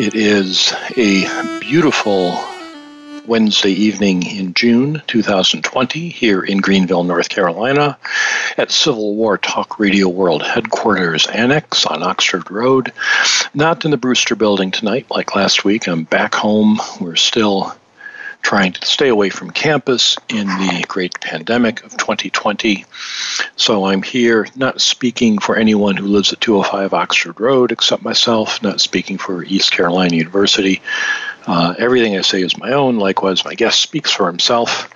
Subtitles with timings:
[0.00, 2.38] It is a beautiful
[3.26, 7.98] Wednesday evening in June 2020 here in Greenville, North Carolina,
[8.56, 12.92] at Civil War Talk Radio World Headquarters Annex on Oxford Road.
[13.54, 15.88] Not in the Brewster Building tonight like last week.
[15.88, 16.78] I'm back home.
[17.00, 17.74] We're still
[18.42, 22.84] trying to stay away from campus in the great pandemic of 2020.
[23.56, 28.62] So I'm here not speaking for anyone who lives at 205 Oxford Road except myself,
[28.62, 30.80] not speaking for East Carolina University.
[31.46, 32.98] Uh, everything I say is my own.
[32.98, 34.90] Likewise, my guest speaks for himself.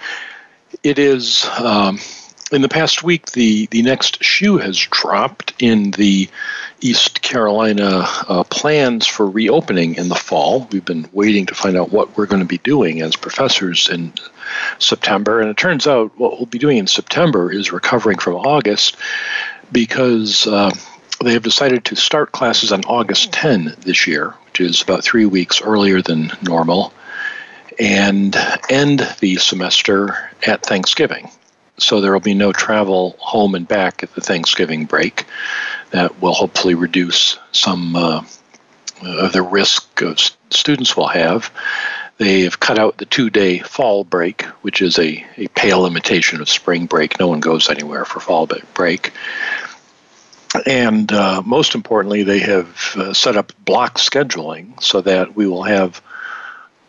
[0.83, 1.47] It is.
[1.58, 1.98] Um,
[2.52, 6.28] in the past week, the, the next shoe has dropped in the
[6.83, 10.66] East Carolina uh, plans for reopening in the fall.
[10.72, 14.12] We've been waiting to find out what we're going to be doing as professors in
[14.78, 15.41] September.
[15.41, 18.97] And it turns out what we'll be doing in September is recovering from August
[19.70, 20.72] because uh,
[21.22, 25.27] they have decided to start classes on August 10 this year, which is about three
[25.27, 26.92] weeks earlier than normal,
[27.78, 28.36] and
[28.69, 31.30] end the semester at Thanksgiving
[31.78, 35.24] so there will be no travel home and back at the Thanksgiving break.
[35.93, 38.25] That will hopefully reduce some uh,
[39.03, 40.19] of the risk of
[40.51, 41.51] students will have.
[42.19, 46.41] They have cut out the two day fall break, which is a, a pale imitation
[46.41, 47.19] of spring break.
[47.19, 49.13] No one goes anywhere for fall break.
[50.67, 55.63] And uh, most importantly, they have uh, set up block scheduling so that we will
[55.63, 56.03] have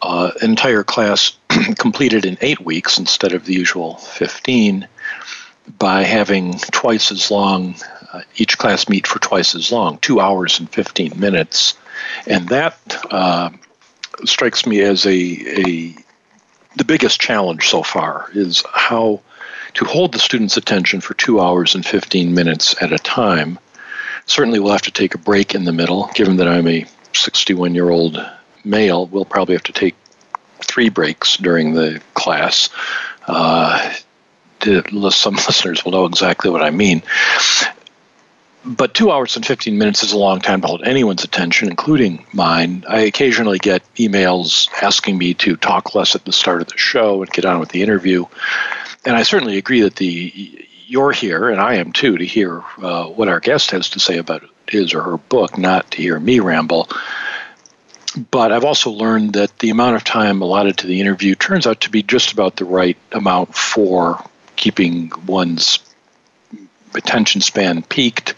[0.02, 1.38] uh, entire class
[1.78, 4.88] completed in eight weeks instead of the usual 15
[5.80, 7.93] by having twice as long, uh,
[8.36, 11.76] each class meet for twice as long, two hours and 15 minutes.
[12.28, 12.78] And that
[13.12, 13.50] uh,
[14.26, 15.96] strikes me as a, a
[16.76, 19.22] the biggest challenge so far is how
[19.76, 23.60] to hold the student's attention for two hours and 15 minutes at a time.
[24.26, 27.76] Certainly, we'll have to take a break in the middle, given that I'm a 61
[27.76, 28.18] year old
[28.64, 29.96] male, we'll probably have to take
[30.62, 32.70] three breaks during the class.
[33.28, 33.94] Uh,
[35.10, 37.04] some listeners will know exactly what I mean.
[38.66, 42.26] But two hours and 15 minutes is a long time to hold anyone's attention, including
[42.32, 42.86] mine.
[42.88, 47.22] I occasionally get emails asking me to talk less at the start of the show
[47.22, 48.26] and get on with the interview.
[49.04, 53.06] And I certainly agree that the you're here, and I am too, to hear uh,
[53.06, 56.40] what our guest has to say about his or her book, not to hear me
[56.40, 56.88] ramble.
[58.30, 61.82] But I've also learned that the amount of time allotted to the interview turns out
[61.82, 64.24] to be just about the right amount for
[64.56, 65.80] keeping one's
[66.96, 68.36] attention span peaked.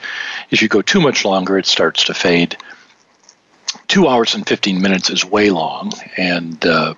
[0.52, 2.58] If you go too much longer, it starts to fade.
[3.88, 6.96] Two hours and 15 minutes is way long, and uh,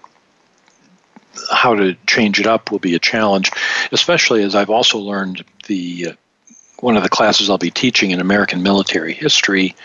[1.51, 3.51] how to change it up will be a challenge,
[3.91, 6.13] especially as I've also learned the uh,
[6.79, 9.75] one of the classes I'll be teaching in American military history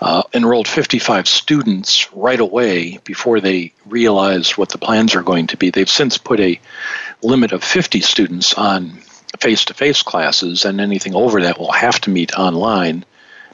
[0.00, 5.56] uh, enrolled 55 students right away before they realized what the plans are going to
[5.56, 5.70] be.
[5.70, 6.60] They've since put a
[7.22, 8.98] limit of 50 students on
[9.38, 13.04] face to face classes, and anything over that will have to meet online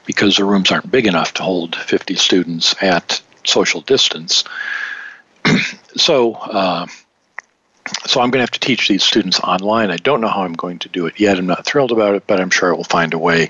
[0.05, 4.43] because the rooms aren't big enough to hold 50 students at social distance.
[5.95, 6.87] so, uh,
[8.05, 9.91] so I'm going to have to teach these students online.
[9.91, 11.37] I don't know how I'm going to do it yet.
[11.37, 13.49] I'm not thrilled about it, but I'm sure I will find a way.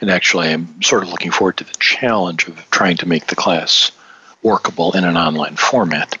[0.00, 3.36] And actually, I'm sort of looking forward to the challenge of trying to make the
[3.36, 3.90] class
[4.42, 6.16] workable in an online format.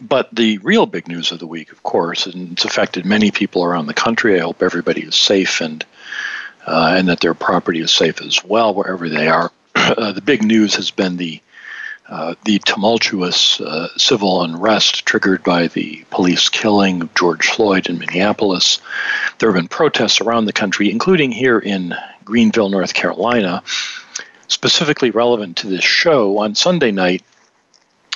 [0.00, 3.64] But the real big news of the week, of course, and it's affected many people
[3.64, 4.38] around the country.
[4.38, 5.84] I hope everybody is safe and
[6.66, 9.50] uh, and that their property is safe as well wherever they are.
[9.74, 11.40] Uh, the big news has been the
[12.08, 17.98] uh, the tumultuous uh, civil unrest triggered by the police killing of George Floyd in
[17.98, 18.80] Minneapolis.
[19.38, 21.94] There have been protests around the country, including here in
[22.24, 23.62] Greenville, North Carolina.
[24.46, 27.24] Specifically relevant to this show, on Sunday night,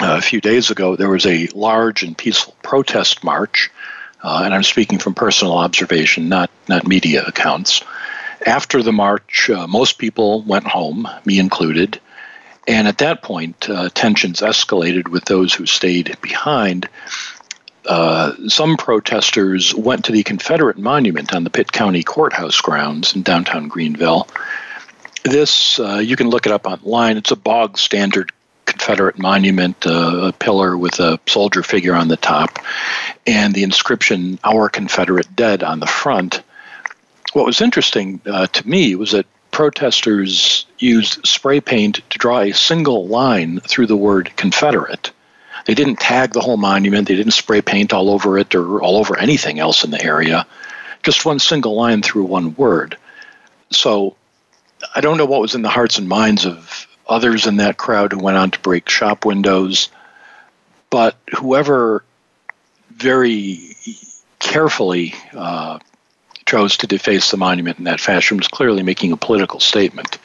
[0.01, 3.71] a few days ago, there was a large and peaceful protest march,
[4.23, 7.83] uh, and I'm speaking from personal observation, not, not media accounts.
[8.45, 12.01] After the march, uh, most people went home, me included.
[12.69, 16.89] And at that point, uh, tensions escalated with those who stayed behind.
[17.87, 23.23] Uh, some protesters went to the Confederate monument on the Pitt County Courthouse grounds in
[23.23, 24.29] downtown Greenville.
[25.23, 28.33] This, uh, you can look it up online, it's a bog standard
[28.67, 32.59] Confederate monument, uh, a pillar with a soldier figure on the top,
[33.27, 36.43] and the inscription "Our Confederate Dead" on the front.
[37.33, 42.53] What was interesting uh, to me was that protesters used spray paint to draw a
[42.53, 45.11] single line through the word Confederate.
[45.65, 48.97] They didn't tag the whole monument, they didn't spray paint all over it or all
[48.99, 50.47] over anything else in the area,
[51.03, 52.99] just one single line through one word.
[53.71, 54.17] So
[54.95, 58.13] I don't know what was in the hearts and minds of others in that crowd
[58.13, 59.89] who went on to break shop windows,
[60.91, 62.05] but whoever
[62.91, 63.77] very
[64.39, 65.79] carefully uh,
[66.47, 70.19] chose to deface the monument in that fashion was clearly making a political statement.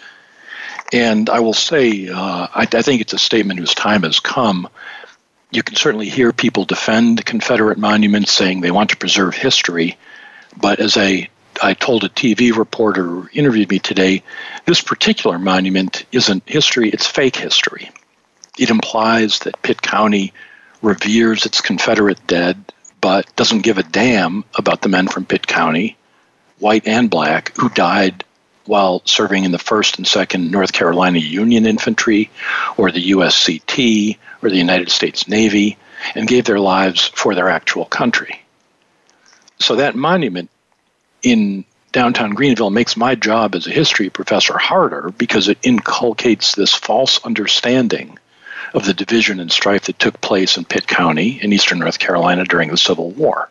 [0.94, 4.68] And I will say, uh, I, I, think it's a statement whose time has come.
[5.50, 9.98] You can certainly hear people defend Confederate monuments, saying they want to preserve history.
[10.58, 11.30] But as I,
[11.64, 14.24] I told a TV reporter who interviewed me today,
[14.66, 17.92] this particular monument isn't history, it's fake history.
[18.58, 20.34] It implies that Pitt County
[20.82, 25.98] reveres its Confederate dead, but doesn't give a damn about the men from Pitt County
[26.58, 28.24] white and black, who died
[28.66, 32.30] while serving in the 1st and 2nd North Carolina Union Infantry
[32.78, 35.78] or the USCT or the United States Navy
[36.16, 38.42] and gave their lives for their actual country.
[39.60, 40.50] So that monument
[41.24, 46.74] in downtown Greenville makes my job as a history professor harder because it inculcates this
[46.74, 48.18] false understanding
[48.74, 52.46] of the division and strife that took place in Pitt County in eastern North Carolina
[52.46, 53.50] during the Civil War.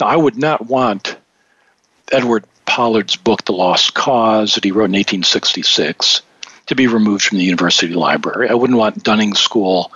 [0.00, 1.16] Now, I would not want
[2.10, 6.22] Edward Pollard's book, The Lost Cause, that he wrote in 1866,
[6.66, 8.48] to be removed from the university library.
[8.48, 9.92] I wouldn't want Dunning School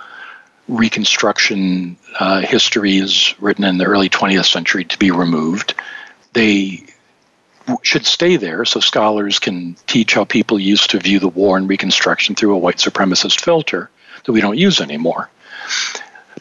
[0.68, 5.74] Reconstruction uh, histories written in the early 20th century to be removed.
[6.32, 6.86] They
[7.82, 11.68] should stay there so scholars can teach how people used to view the war and
[11.68, 13.90] Reconstruction through a white supremacist filter
[14.24, 15.30] that we don't use anymore.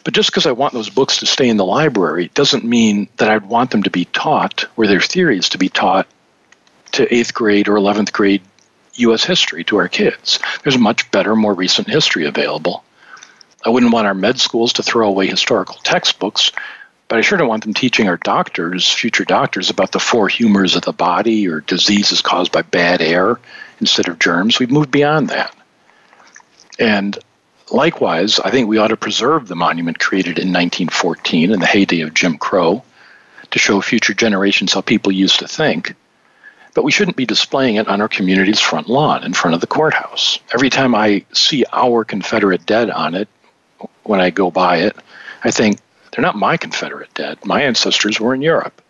[0.04, 3.28] But just because I want those books to stay in the library doesn't mean that
[3.28, 6.08] I'd want them to be taught, or their theories to be taught
[6.92, 8.42] to eighth grade or 11th grade
[8.94, 9.24] U.S.
[9.24, 10.38] history to our kids.
[10.62, 12.84] There's much better, more recent history available.
[13.64, 16.50] I wouldn't want our med schools to throw away historical textbooks,
[17.08, 20.76] but I sure don't want them teaching our doctors, future doctors, about the four humors
[20.76, 23.38] of the body or diseases caused by bad air
[23.80, 24.58] instead of germs.
[24.58, 25.54] We've moved beyond that.
[26.78, 27.18] And
[27.72, 32.02] Likewise, I think we ought to preserve the monument created in 1914 in the heyday
[32.02, 32.84] of Jim Crow
[33.50, 35.94] to show future generations how people used to think.
[36.74, 39.66] But we shouldn't be displaying it on our community's front lawn in front of the
[39.66, 40.38] courthouse.
[40.52, 43.28] Every time I see our Confederate dead on it,
[44.02, 44.96] when I go by it,
[45.42, 45.78] I think
[46.12, 47.44] they're not my Confederate dead.
[47.44, 48.80] My ancestors were in Europe.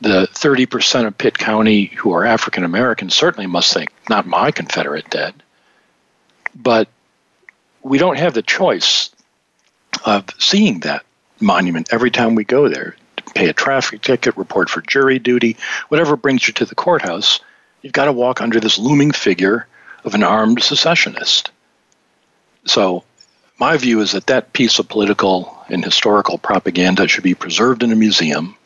[0.00, 5.08] The 30% of Pitt County who are African American certainly must think, not my Confederate
[5.10, 5.34] dead.
[6.54, 6.88] But
[7.82, 9.10] we don't have the choice
[10.04, 11.04] of seeing that
[11.40, 12.96] monument every time we go there.
[13.34, 15.56] Pay a traffic ticket, report for jury duty,
[15.88, 17.40] whatever brings you to the courthouse,
[17.80, 19.66] you've got to walk under this looming figure
[20.04, 21.50] of an armed secessionist.
[22.64, 23.04] So,
[23.62, 27.92] my view is that that piece of political and historical propaganda should be preserved in
[27.92, 28.56] a museum,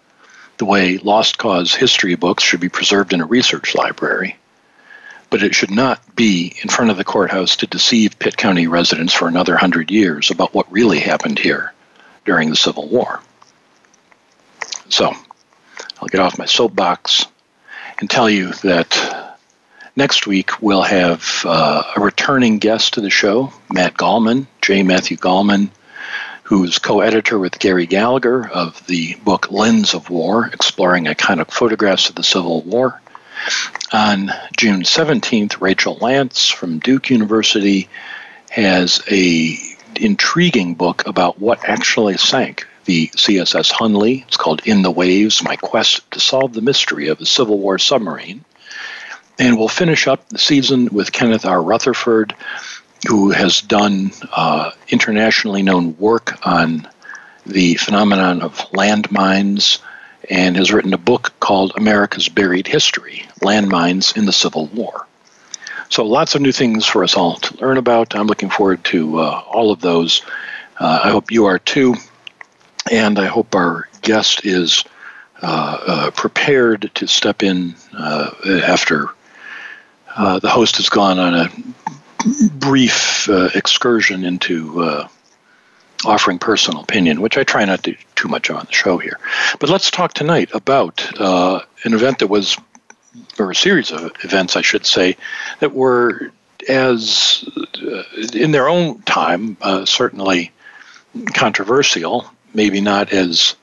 [0.56, 4.38] the way Lost Cause history books should be preserved in a research library
[5.28, 9.12] but it should not be in front of the courthouse to deceive Pitt County residents
[9.12, 11.74] for another hundred years about what really happened here
[12.24, 13.20] during the Civil War.
[14.88, 15.12] So,
[16.00, 17.26] I'll get off my soapbox
[17.98, 19.25] and tell you that
[19.96, 24.82] next week we'll have uh, a returning guest to the show, Matt Gallman, J.
[24.82, 25.70] Matthew Gallman,
[26.44, 32.08] who's co editor with Gary Gallagher of the book Lens of War, exploring iconic photographs
[32.08, 33.00] of the Civil War.
[33.92, 37.88] On June 17th, Rachel Lance from Duke University
[38.50, 39.58] has a
[39.96, 44.24] intriguing book about what actually sank the CSS Hunley.
[44.26, 47.78] It's called In the Waves: My Quest to Solve the Mystery of a Civil War
[47.78, 48.44] Submarine.
[49.38, 51.62] And we'll finish up the season with Kenneth R.
[51.62, 52.34] Rutherford,
[53.06, 56.88] who has done uh, internationally known work on
[57.44, 59.78] the phenomenon of landmines
[60.28, 65.06] and has written a book called America's Buried History Landmines in the Civil War.
[65.88, 68.16] So, lots of new things for us all to learn about.
[68.16, 70.22] I'm looking forward to uh, all of those.
[70.78, 71.94] Uh, I hope you are too.
[72.90, 74.84] And I hope our guest is
[75.42, 78.30] uh, uh prepared to step in uh,
[78.64, 79.08] after
[80.16, 81.50] uh, the host has gone on a
[82.58, 85.08] brief excursion into
[86.04, 89.18] offering personal opinion, which I try not to do too much on the show here.
[89.58, 92.56] But let's talk tonight about uh, an event that was,
[93.38, 95.16] or a series of events, I should say,
[95.60, 96.32] that were
[96.68, 97.48] as
[97.82, 100.52] uh, in their own time, uh, certainly
[101.34, 103.54] controversial, maybe not as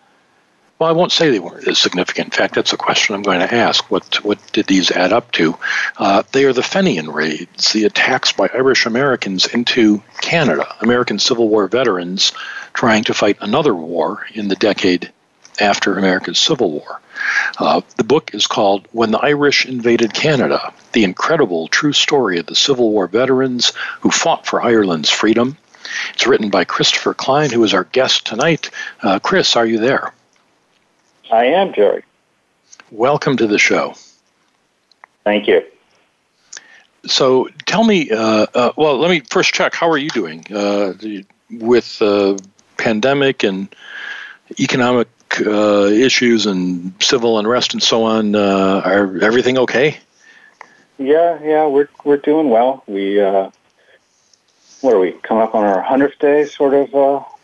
[0.83, 2.25] well, I won't say they weren't as significant.
[2.25, 3.89] In fact, that's a question I'm going to ask.
[3.89, 5.57] What what did these add up to?
[5.95, 11.47] Uh, they are the Fenian raids, the attacks by Irish Americans into Canada, American Civil
[11.47, 12.33] War veterans
[12.73, 15.09] trying to fight another war in the decade
[15.61, 16.99] after America's Civil War.
[17.57, 22.47] Uh, the book is called When the Irish Invaded Canada The Incredible True Story of
[22.47, 23.71] the Civil War Veterans
[24.01, 25.57] Who Fought for Ireland's Freedom.
[26.13, 28.69] It's written by Christopher Klein, who is our guest tonight.
[29.01, 30.11] Uh, Chris, are you there?
[31.33, 32.03] I am, Jerry.
[32.91, 33.95] Welcome to the show.
[35.23, 35.63] Thank you.
[37.07, 39.73] So tell me, uh, uh, well, let me first check.
[39.73, 40.93] How are you doing uh,
[41.49, 42.37] with uh,
[42.77, 43.67] pandemic and
[44.59, 45.07] economic
[45.43, 48.35] uh, issues and civil unrest and so on?
[48.35, 49.97] Uh, are everything okay?
[50.99, 52.83] Yeah, yeah, we're we're doing well.
[52.85, 56.93] We what are we coming up on our hundredth day, sort of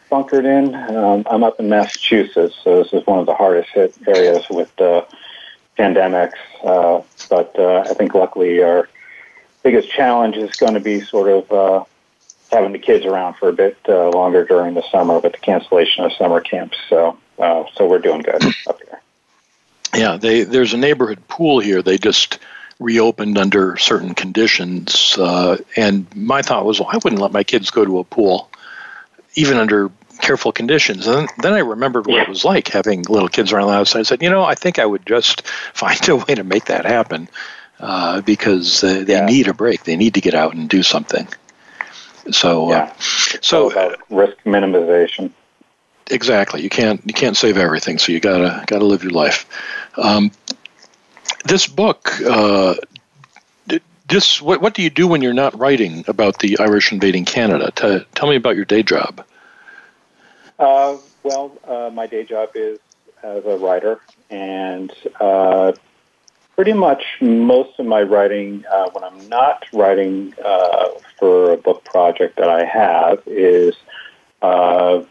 [0.09, 0.75] bunkered in.
[0.75, 4.69] Um, I'm up in Massachusetts, so this is one of the hardest hit areas with
[4.81, 5.05] uh,
[5.77, 6.33] pandemics.
[6.63, 8.89] Uh, but uh, I think luckily our
[9.63, 11.83] biggest challenge is going to be sort of uh,
[12.51, 16.03] having the kids around for a bit uh, longer during the summer with the cancellation
[16.03, 16.77] of summer camps.
[16.89, 19.01] So, uh, so we're doing good up here.
[19.95, 21.81] Yeah, they, there's a neighborhood pool here.
[21.81, 22.39] They just
[22.79, 27.69] reopened under certain conditions, uh, and my thought was, well, I wouldn't let my kids
[27.71, 28.49] go to a pool
[29.35, 29.89] even under
[30.21, 31.07] careful conditions.
[31.07, 33.95] And then I remembered what it was like having little kids around the house.
[33.95, 36.85] I said, you know, I think I would just find a way to make that
[36.85, 37.29] happen
[37.79, 39.25] uh, because uh, they yeah.
[39.25, 39.83] need a break.
[39.83, 41.27] They need to get out and do something.
[42.31, 45.31] So, uh, so uh, risk minimization.
[46.11, 46.61] Exactly.
[46.61, 49.47] You can't you can't save everything, so you gotta gotta live your life.
[49.97, 50.31] Um,
[51.45, 52.19] this book.
[52.21, 52.75] Uh,
[54.09, 57.71] this what, what do you do when you're not writing about the Irish invading Canada?
[57.75, 59.23] T- tell me about your day job.
[60.59, 62.79] Uh, well, uh, my day job is
[63.23, 65.71] as a writer, and uh,
[66.55, 71.85] pretty much most of my writing, uh, when I'm not writing uh, for a book
[71.85, 73.73] project that I have, is
[74.41, 75.01] uh,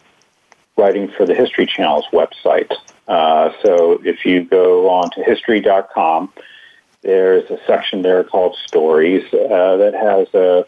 [0.77, 2.71] writing for the History Channel's website.
[3.09, 6.31] so if you go on to history.com,
[7.01, 10.67] there's a section there called Stories that has a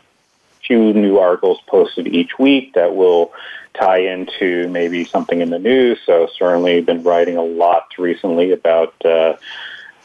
[0.67, 3.33] few new articles posted each week that will
[3.75, 5.99] tie into maybe something in the news.
[6.07, 9.37] So certainly been writing a lot recently about uh,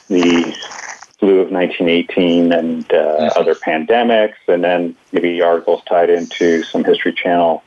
[0.07, 0.55] the
[1.19, 3.39] flu of 1918 and uh, mm-hmm.
[3.39, 7.63] other pandemics, and then maybe articles tied into some History Channel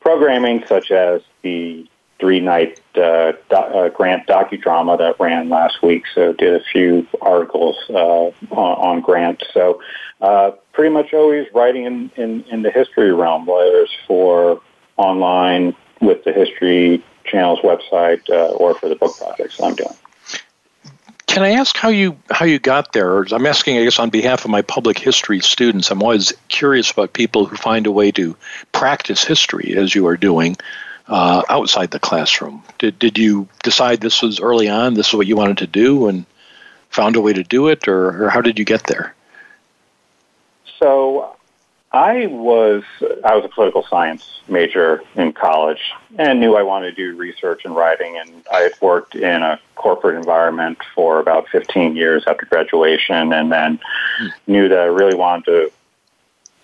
[0.00, 1.86] programming, such as the
[2.20, 6.04] three-night uh, do- uh, Grant docudrama that ran last week.
[6.14, 9.42] So did a few articles uh, on, on, Grant.
[9.52, 9.82] So
[10.20, 14.60] uh, pretty much always writing in, in, in the history realm, whether it's for
[14.96, 19.94] online with the History Channel's website uh, or for the book projects I'm doing.
[21.26, 23.22] Can I ask how you how you got there?
[23.22, 25.90] I'm asking, I guess, on behalf of my public history students.
[25.90, 28.36] I'm always curious about people who find a way to
[28.70, 30.56] practice history, as you are doing,
[31.08, 32.62] uh, outside the classroom.
[32.78, 34.94] Did did you decide this was early on?
[34.94, 36.24] This is what you wanted to do, and
[36.90, 39.12] found a way to do it, or, or how did you get there?
[40.78, 41.33] So
[41.94, 42.82] I was
[43.24, 47.64] I was a political science major in college and knew I wanted to do research
[47.64, 52.46] and writing and I had worked in a corporate environment for about 15 years after
[52.46, 53.78] graduation and then
[54.48, 55.72] knew that I really wanted to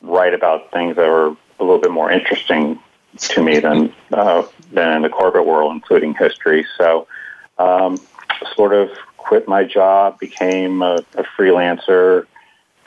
[0.03, 2.81] write about things that were a little bit more interesting
[3.19, 6.67] to me than uh, than in the corporate world, including history.
[6.77, 7.07] So,
[7.57, 8.01] um,
[8.57, 12.27] sort of quit my job, became a, a freelancer,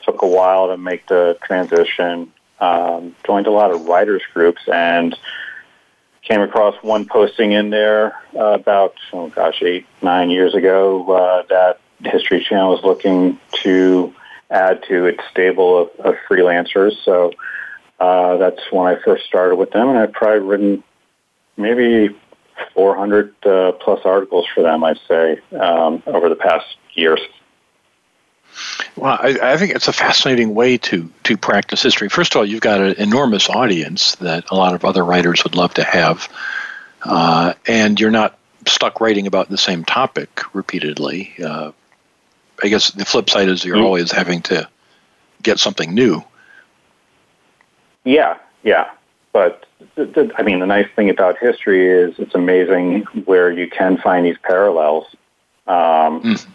[0.05, 2.31] took a while to make the transition.
[2.59, 5.17] Um, joined a lot of writers groups and
[6.21, 11.43] came across one posting in there uh, about oh gosh eight nine years ago uh,
[11.49, 11.79] that
[12.09, 14.13] History Channel was looking to
[14.49, 16.93] add to its stable of, of freelancers.
[17.03, 17.33] So
[17.99, 20.83] uh, that's when I first started with them, and I've probably written
[21.57, 22.15] maybe
[22.73, 24.83] 400 uh, plus articles for them.
[24.83, 27.19] I'd say um, over the past years.
[28.95, 32.09] Well, I, I, think it's a fascinating way to to practice history.
[32.09, 35.55] First of all, you've got an enormous audience that a lot of other writers would
[35.55, 36.29] love to have,
[37.03, 41.33] uh, and you're not stuck writing about the same topic repeatedly.
[41.43, 41.71] Uh,
[42.61, 43.85] I guess the flip side is you're mm-hmm.
[43.85, 44.69] always having to
[45.41, 46.23] get something new.
[48.03, 48.91] Yeah, yeah,
[49.31, 53.69] but the, the, I mean, the nice thing about history is it's amazing where you
[53.69, 55.07] can find these parallels.
[55.67, 56.47] Um, mm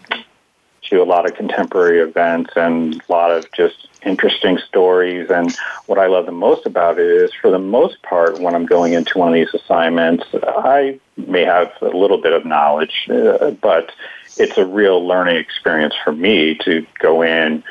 [0.90, 5.30] to a lot of contemporary events and a lot of just interesting stories.
[5.30, 5.54] And
[5.86, 8.92] what I love the most about it is, for the most part, when I'm going
[8.94, 13.92] into one of these assignments, I may have a little bit of knowledge, uh, but
[14.36, 17.62] it's a real learning experience for me to go in,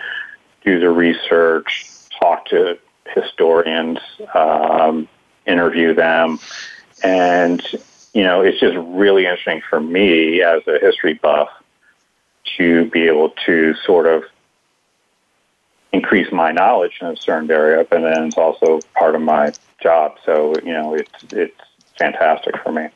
[0.64, 2.78] do the research, talk to
[3.16, 4.00] historians,
[4.34, 5.08] um,
[5.46, 6.40] interview them,
[7.04, 7.62] and
[8.14, 11.50] you know, it's just really interesting for me as a history buff
[12.58, 14.24] to be able to sort of
[15.92, 19.52] increase my knowledge in a certain area, but then it's also part of my
[19.82, 20.18] job.
[20.26, 21.62] So you know, it's it's
[21.98, 22.90] fantastic for me.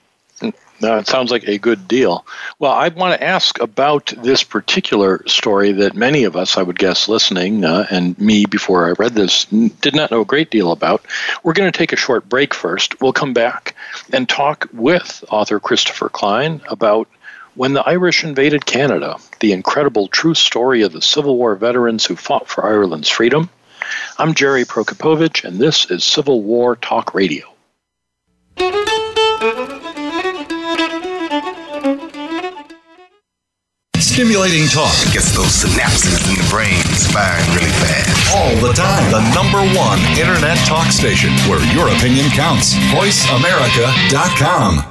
[0.81, 2.25] No, it sounds like a good deal.
[2.57, 6.79] Well, I want to ask about this particular story that many of us, I would
[6.79, 10.71] guess, listening, uh, and me before I read this, did not know a great deal
[10.71, 11.05] about.
[11.43, 12.99] We're going to take a short break first.
[12.99, 13.75] We'll come back
[14.11, 17.07] and talk with author Christopher Klein about
[17.55, 22.15] when the Irish invaded Canada, the incredible true story of the Civil War veterans who
[22.15, 23.49] fought for Ireland's freedom.
[24.17, 27.45] I'm Jerry Prokopowicz, and this is Civil War Talk Radio.
[33.97, 38.35] Stimulating talk it gets those synapses in the brain firing really fast.
[38.35, 39.11] All the time.
[39.11, 42.75] The number one internet talk station where your opinion counts.
[42.93, 44.90] VoiceAmerica.com.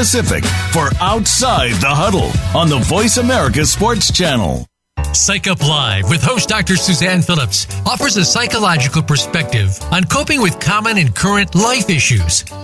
[0.00, 0.42] Pacific
[0.72, 4.66] for Outside the Huddle on the Voice America Sports Channel.
[5.12, 6.76] Psych Up Live with host Dr.
[6.76, 12.44] Suzanne Phillips offers a psychological perspective on coping with common and current life issues.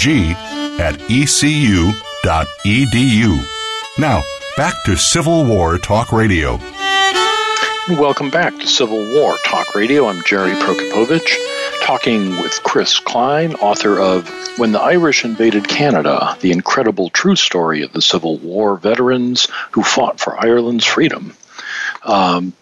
[0.00, 0.32] G
[0.80, 1.92] at ecu.edu.
[3.98, 4.22] Now,
[4.56, 6.58] back to Civil War Talk Radio.
[7.86, 10.08] Welcome back to Civil War Talk Radio.
[10.08, 11.36] I'm Jerry Prokopowicz,
[11.82, 17.82] talking with Chris Klein, author of When the Irish Invaded Canada The Incredible True Story
[17.82, 21.34] of the Civil War Veterans Who Fought for Ireland's Freedom.
[22.04, 22.54] Um,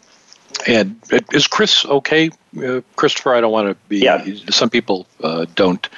[0.67, 1.01] and
[1.33, 3.37] is Chris okay, uh, Christopher?
[3.37, 3.99] I don't want to be.
[3.99, 4.27] Yeah.
[4.51, 5.89] Some people uh, don't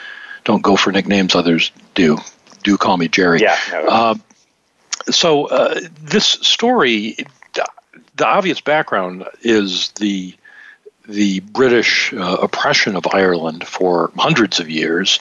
[0.51, 1.37] don't go for nicknames.
[1.37, 2.19] Others do.
[2.65, 3.41] Do call me Jerry.
[3.41, 3.57] Yeah.
[3.71, 3.79] No.
[3.87, 4.15] Uh,
[5.11, 7.17] so uh, this story,
[8.17, 10.35] the obvious background is the
[11.09, 15.21] the British uh, oppression of Ireland for hundreds of years.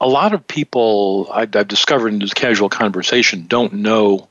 [0.00, 4.28] A lot of people I, have discovered in this casual conversation don't know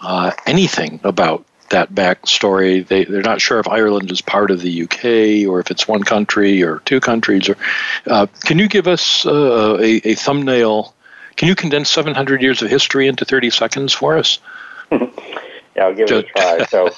[0.00, 2.86] uh, anything about that backstory.
[2.86, 6.02] They they're not sure if Ireland is part of the UK or if it's one
[6.02, 7.48] country or two countries.
[7.48, 7.56] Or
[8.06, 10.94] uh, can you give us uh, a, a thumbnail?
[11.36, 14.38] Can you condense 700 years of history into 30 seconds for us?
[14.90, 15.06] yeah,
[15.76, 16.66] I'll give it a try.
[16.70, 16.90] So,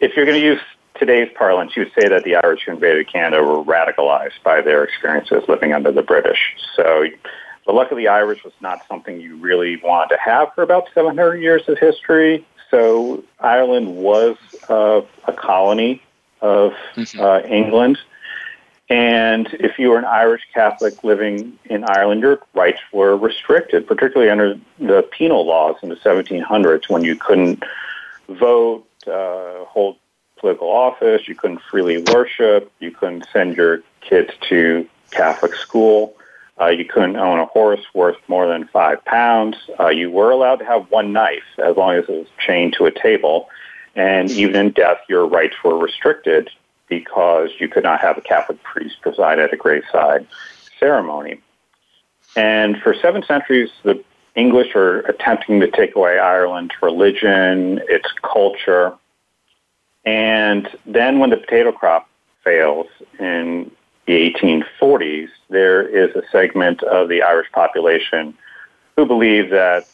[0.00, 0.60] if you're going to use
[0.98, 4.84] today's parlance, you would say that the Irish who invaded Canada were radicalized by their
[4.84, 6.38] experiences living under the British.
[6.76, 7.04] So,
[7.66, 10.88] the luck of the Irish was not something you really wanted to have for about
[10.94, 12.44] 700 years of history.
[12.72, 14.36] So Ireland was
[14.68, 16.02] uh, a colony
[16.40, 17.20] of mm-hmm.
[17.20, 17.98] uh, England.
[18.88, 24.30] And if you were an Irish Catholic living in Ireland, your rights were restricted, particularly
[24.30, 27.62] under the penal laws in the 1700s when you couldn't
[28.28, 29.96] vote, uh, hold
[30.38, 36.14] political office, you couldn't freely worship, you couldn't send your kids to Catholic school.
[36.60, 39.56] Uh, you couldn't own a horse worth more than five pounds.
[39.80, 42.86] Uh, you were allowed to have one knife as long as it was chained to
[42.86, 43.48] a table.
[43.94, 46.50] And even in death, your rights were restricted
[46.88, 50.26] because you could not have a Catholic priest preside at a graveside
[50.78, 51.40] ceremony.
[52.36, 54.02] And for seven centuries, the
[54.34, 58.94] English are attempting to take away Ireland's religion, its culture.
[60.04, 62.08] And then when the potato crop
[62.44, 62.86] fails
[63.18, 63.70] in
[64.06, 68.34] the 1840s, there is a segment of the Irish population
[68.96, 69.86] who believe that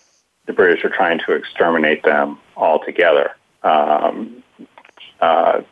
[0.47, 3.33] the British are trying to exterminate them altogether.
[3.63, 4.43] Um,
[5.21, 5.63] uh,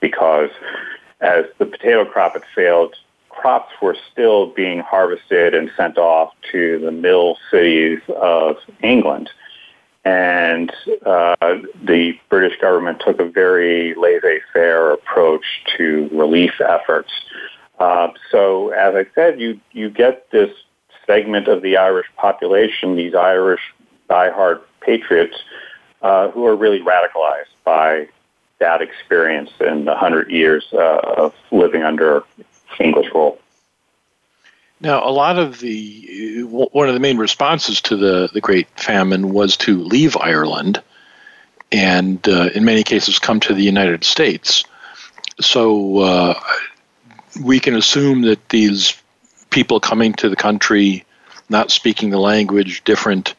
[0.00, 0.50] because
[1.20, 2.94] as the potato crop had failed,
[3.28, 9.30] crops were still being harvested and sent off to the mill cities of England.
[10.04, 10.72] And
[11.04, 11.36] uh,
[11.82, 15.44] the British government took a very laissez faire approach
[15.76, 17.10] to relief efforts.
[17.80, 20.54] Uh, so, as I said, you, you get this
[21.06, 23.62] segment of the Irish population, these Irish
[24.08, 25.36] diehard patriots,
[26.02, 28.06] uh, who are really radicalized by
[28.58, 32.22] that experience in the hundred years uh, of living under
[32.78, 33.38] English rule.
[34.82, 39.32] Now, a lot of the one of the main responses to the the Great Famine
[39.32, 40.82] was to leave Ireland,
[41.72, 44.64] and uh, in many cases come to the United States.
[45.40, 46.40] So uh,
[47.38, 48.96] we can assume that these
[49.50, 51.04] people coming to the country,
[51.48, 53.34] not speaking the language, different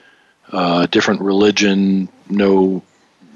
[0.51, 2.84] uh, different religion, no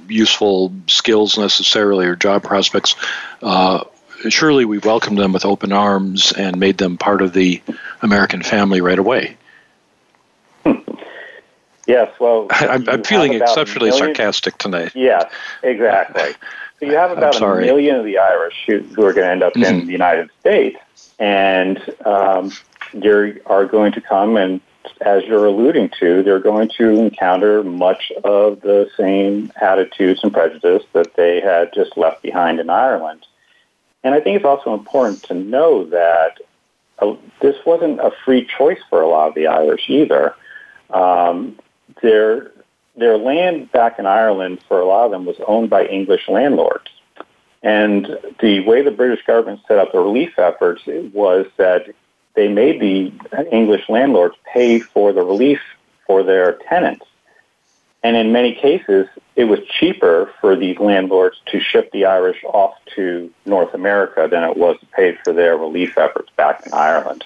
[0.08, 2.96] useful skills necessarily or job prospects,
[3.42, 3.84] uh,
[4.30, 7.62] surely we welcomed them with open arms and made them part of the
[8.02, 9.38] American family right away.
[11.88, 14.92] yes, well, I'm, I'm feeling exceptionally sarcastic tonight.
[14.94, 15.32] Yes,
[15.64, 16.34] exactly.
[16.86, 19.44] So you have about a million of the Irish who, who are going to end
[19.44, 19.80] up mm-hmm.
[19.80, 20.78] in the United States,
[21.20, 22.52] and um,
[22.94, 24.62] they are going to come and
[25.02, 30.84] as you're alluding to, they're going to encounter much of the same attitudes and prejudice
[30.94, 33.26] that they had just left behind in Ireland.
[34.04, 36.38] And I think it's also important to know that
[37.00, 40.36] uh, this wasn't a free choice for a lot of the Irish either.
[40.92, 41.58] Um,
[42.02, 42.52] their
[42.98, 46.90] their land back in Ireland for a lot of them was owned by English landlords.
[47.62, 51.88] And the way the British government set up the relief efforts was that
[52.36, 53.12] they made the
[53.52, 55.62] English landlords pay for the relief
[56.06, 57.06] for their tenants.
[58.04, 62.76] And in many cases, it was cheaper for these landlords to ship the Irish off
[62.96, 67.24] to North America than it was to pay for their relief efforts back in Ireland.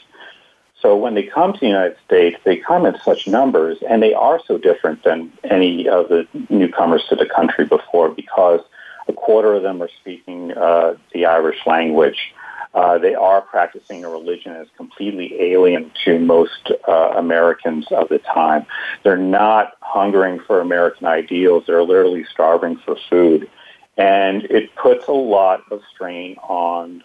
[0.81, 4.13] So when they come to the United States, they come in such numbers, and they
[4.13, 8.61] are so different than any of the newcomers to the country before because
[9.07, 12.33] a quarter of them are speaking uh, the Irish language.
[12.73, 18.07] Uh, they are practicing a religion that is completely alien to most uh, Americans of
[18.09, 18.65] the time.
[19.03, 21.63] They're not hungering for American ideals.
[21.65, 23.49] They're literally starving for food.
[23.97, 27.01] And it puts a lot of strain on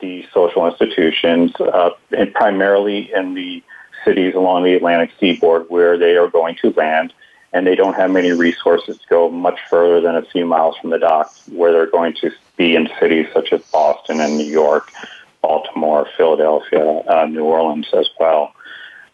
[0.00, 3.62] the social institutions, uh, and primarily in the
[4.04, 7.12] cities along the Atlantic seaboard where they are going to land
[7.52, 10.90] and they don't have many resources to go much further than a few miles from
[10.90, 14.92] the dock, where they're going to be in cities such as Boston and New York,
[15.40, 18.52] Baltimore, Philadelphia, uh, New Orleans as well.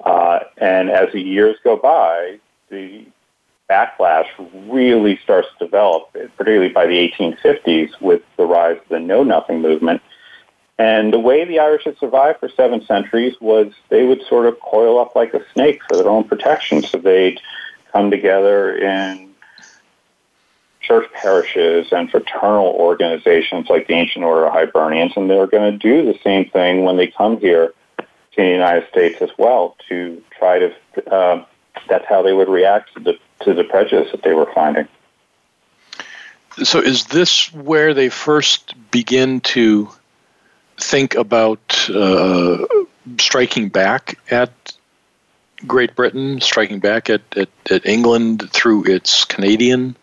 [0.04, 3.06] Uh, and as the years go by, the
[3.70, 4.26] backlash
[4.68, 9.62] really starts to develop, particularly by the 1850s with the rise of the Know Nothing
[9.62, 10.02] movement.
[10.78, 14.58] And the way the Irish had survived for seven centuries was they would sort of
[14.60, 16.82] coil up like a snake for their own protection.
[16.82, 17.40] So they'd
[17.92, 19.30] come together in
[20.80, 25.78] church parishes and fraternal organizations like the Ancient Order of Hibernians, and they're going to
[25.78, 28.06] do the same thing when they come here to
[28.36, 30.74] the United States as well to try to.
[31.10, 31.44] Uh,
[31.88, 34.88] that's how they would react to the to the prejudice that they were finding.
[36.62, 39.90] So, is this where they first begin to
[40.78, 42.64] think about uh,
[43.18, 44.50] striking back at
[45.66, 49.96] Great Britain, striking back at, at, at England through its Canadian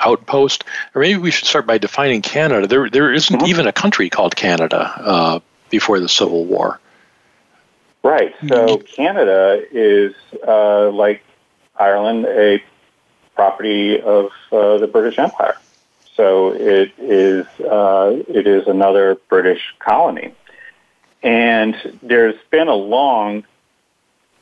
[0.00, 0.64] outpost?
[0.94, 2.66] Or maybe we should start by defining Canada.
[2.66, 3.46] There, there isn't mm-hmm.
[3.46, 6.80] even a country called Canada uh, before the Civil War.
[8.02, 8.34] Right.
[8.48, 8.84] So mm-hmm.
[8.86, 10.14] Canada is
[10.46, 11.24] uh, like
[11.76, 12.62] Ireland, a
[13.34, 15.56] property of uh, the British Empire.
[16.16, 20.32] So it is uh, it is another British colony,
[21.22, 23.44] and there's been a long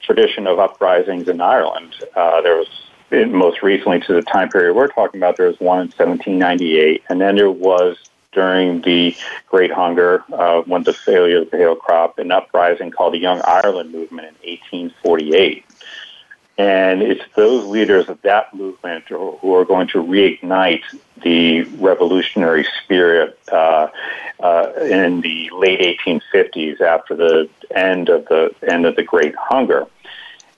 [0.00, 1.94] tradition of uprisings in Ireland.
[2.14, 2.68] Uh, there was
[3.10, 5.36] most recently to the time period we're talking about.
[5.36, 7.96] There was one in 1798, and then there was
[8.32, 9.16] during the
[9.48, 13.40] Great Hunger, uh, when the failure of the potato crop, an uprising called the Young
[13.44, 15.64] Ireland Movement in 1848.
[16.56, 20.82] And it's those leaders of that movement who are going to reignite
[21.20, 23.88] the revolutionary spirit uh,
[24.38, 29.86] uh, in the late 1850s after the end of the end of the Great Hunger.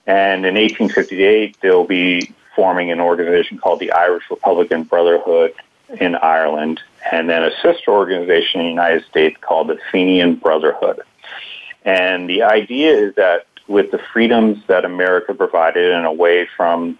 [0.05, 5.53] And in 1858, they'll be forming an organization called the Irish Republican Brotherhood
[5.99, 6.81] in Ireland,
[7.11, 11.01] and then a sister organization in the United States called the Fenian Brotherhood.
[11.85, 16.97] And the idea is that with the freedoms that America provided and away from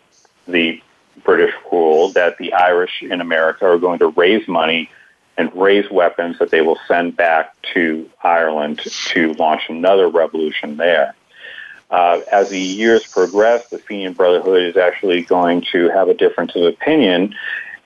[0.48, 0.82] the
[1.24, 4.90] British rule, that the Irish in America are going to raise money
[5.38, 11.14] and raise weapons that they will send back to Ireland to launch another revolution there.
[11.90, 16.56] Uh, as the years progress, the Fenian Brotherhood is actually going to have a difference
[16.56, 17.34] of opinion,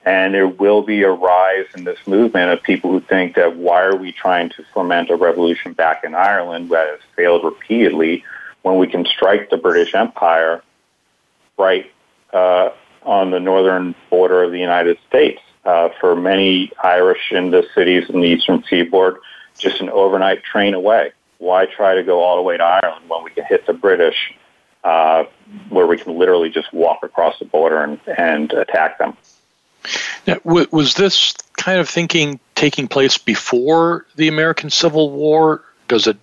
[0.04, 3.82] and there will be a rise in this movement of people who think that why
[3.82, 8.24] are we trying to foment a revolution back in Ireland that has failed repeatedly
[8.62, 10.62] when we can strike the British Empire
[11.58, 11.90] right
[12.32, 12.70] uh,
[13.02, 15.40] on the northern border of the United States.
[15.64, 19.18] Uh, for many Irish in the cities in the eastern seaboard,
[19.58, 23.24] just an overnight train away why try to go all the way to Ireland when
[23.24, 24.32] we can hit the British,
[24.84, 25.24] uh,
[25.70, 29.16] where we can literally just walk across the border and, and attack them?
[30.26, 35.64] Now, was this kind of thinking taking place before the American Civil War?
[35.88, 36.16] Does it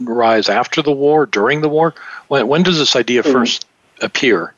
[0.00, 1.94] rise after the war, during the war?
[2.28, 4.04] When, when does this idea 1st mm-hmm.
[4.04, 4.54] appear?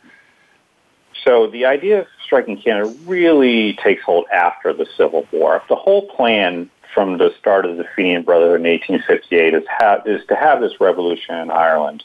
[1.24, 5.62] So the idea of striking Canada really takes hold after the Civil War.
[5.68, 10.27] The whole plan from the start of the Fenian Brotherhood in 1858 is, ha- is
[10.27, 12.03] to have this revolution in Ireland.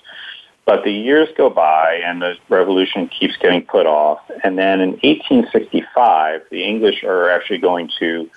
[0.65, 4.19] But the years go by and the revolution keeps getting put off.
[4.43, 8.29] And then in 1865, the English are actually going to,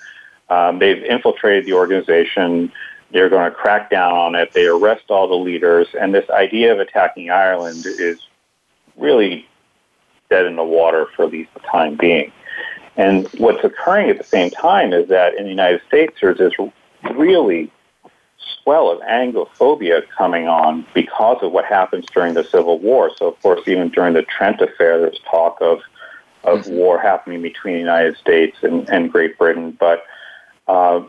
[0.49, 2.71] um, they've infiltrated the organization.
[3.11, 4.53] They're going to crack down on it.
[4.53, 5.87] They arrest all the leaders.
[5.99, 8.19] And this idea of attacking Ireland is
[8.97, 9.47] really
[10.29, 12.31] dead in the water for at least the time being.
[12.97, 16.53] And what's occurring at the same time is that in the United States, there's this
[17.13, 17.71] really
[18.63, 23.11] swell of Anglophobia coming on because of what happens during the Civil War.
[23.15, 25.79] So, of course, even during the Trent Affair, there's talk of
[26.43, 26.75] of mm-hmm.
[26.75, 29.75] war happening between the United States and, and Great Britain.
[29.77, 30.03] But
[30.67, 31.01] uh,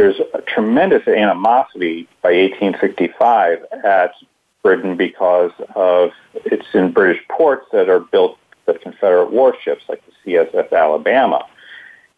[0.00, 4.14] there's a tremendous animosity by 1865 at
[4.62, 10.32] Britain because of it's in British ports that are built the Confederate warships like the
[10.32, 11.46] CSS Alabama.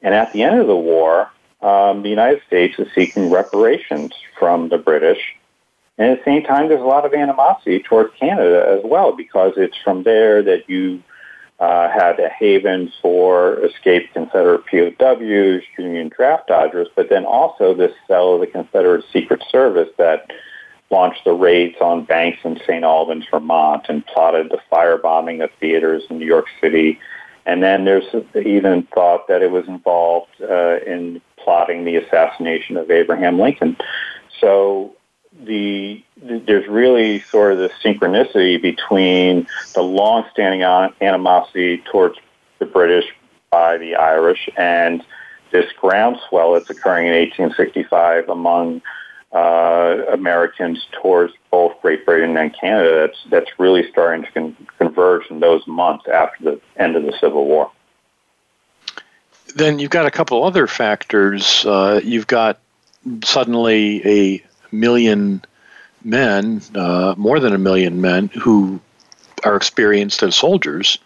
[0.00, 1.28] And at the end of the war,
[1.60, 5.34] um, the United States is seeking reparations from the British.
[5.98, 9.54] And at the same time, there's a lot of animosity towards Canada as well because
[9.56, 11.02] it's from there that you
[11.62, 17.92] uh, had a haven for escaped Confederate POWs, Union draft dodgers, but then also this
[18.08, 20.28] cell of the Confederate Secret Service that
[20.90, 22.82] launched the raids on banks in St.
[22.82, 26.98] Albans, Vermont, and plotted the firebombing of theaters in New York City.
[27.46, 32.90] And then there's even thought that it was involved uh, in plotting the assassination of
[32.90, 33.76] Abraham Lincoln.
[34.40, 34.96] So
[35.40, 40.62] the, the, there's really sort of the synchronicity between the long-standing
[41.00, 42.18] animosity towards
[42.58, 43.06] the British
[43.50, 45.04] by the Irish and
[45.50, 48.80] this groundswell that's occurring in 1865 among
[49.32, 55.30] uh, Americans towards both Great Britain and Canada that's, that's really starting to con- converge
[55.30, 57.70] in those months after the end of the Civil War.
[59.54, 61.64] Then you've got a couple other factors.
[61.64, 62.58] Uh, you've got
[63.24, 65.42] suddenly a million
[66.04, 68.80] men, uh, more than a million men, who
[69.44, 70.98] are experienced as soldiers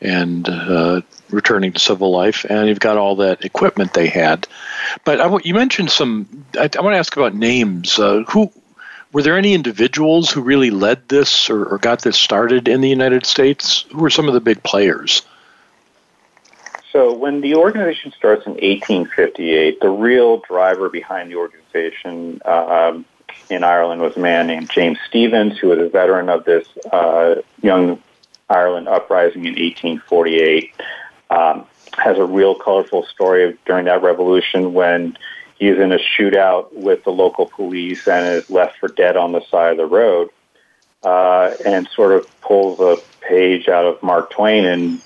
[0.00, 4.46] and uh, returning to civil life, and you've got all that equipment they had.
[5.04, 6.46] But I, you mentioned some.
[6.54, 7.98] I, I want to ask about names.
[7.98, 8.50] Uh, who
[9.12, 12.88] were there any individuals who really led this or, or, got this started in the
[12.88, 13.84] United States?
[13.92, 15.22] Who were some of the big players?
[16.92, 23.04] So when the organization starts in 1858, the real driver behind the organization um,
[23.48, 27.36] in Ireland was a man named James Stephens, who was a veteran of this uh,
[27.62, 28.02] young
[28.48, 30.72] Ireland uprising in 1848.
[31.30, 35.16] Um, has a real colorful story of during that revolution when
[35.58, 39.40] he's in a shootout with the local police and is left for dead on the
[39.50, 40.30] side of the road,
[41.02, 45.00] uh, and sort of pulls a page out of Mark Twain and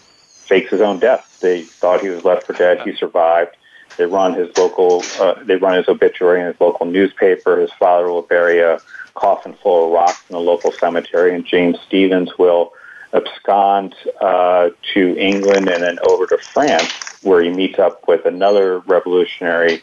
[0.44, 1.38] fakes his own death.
[1.40, 2.80] They thought he was left for dead.
[2.82, 3.56] He survived.
[3.96, 5.02] They run his local.
[5.20, 7.60] Uh, they run his obituary in his local newspaper.
[7.60, 8.78] His father will bury a
[9.14, 12.72] coffin full of rocks in a local cemetery, and James Stephens will
[13.12, 18.80] abscond uh, to England and then over to France, where he meets up with another
[18.80, 19.82] revolutionary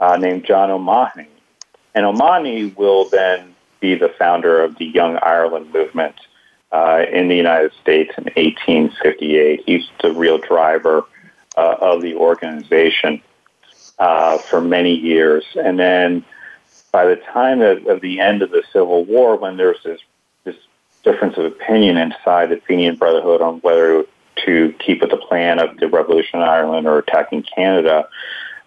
[0.00, 1.28] uh, named John O'Mahony.
[1.94, 6.14] And O'Mahony will then be the founder of the Young Ireland movement
[6.72, 9.62] uh, in the United States in 1858.
[9.64, 11.04] He's the real driver
[11.56, 13.22] uh, of the organization
[13.98, 15.44] uh, for many years.
[15.56, 16.24] And then
[16.92, 20.00] by the time of, of, the end of the Civil War, when there's this,
[20.44, 20.56] this
[21.04, 24.04] difference of opinion inside the Fenian Brotherhood on whether
[24.44, 28.08] to keep with the plan of the revolution in Ireland or attacking Canada,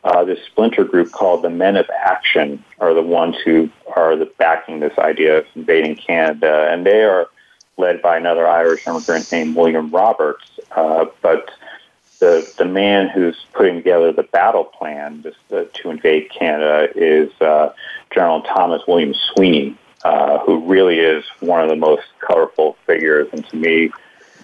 [0.04, 4.26] uh, this splinter group called the Men of Action are the ones who are the,
[4.26, 7.28] backing this idea of invading Canada, and they are
[7.78, 10.60] led by another Irish immigrant named William Roberts.
[10.72, 11.52] Uh, but
[12.20, 17.74] the the man who's putting together the battle plan uh, to invade Canada is uh,
[18.14, 23.46] General Thomas William Sweeney, uh, who really is one of the most colorful figures, and
[23.50, 23.92] to me,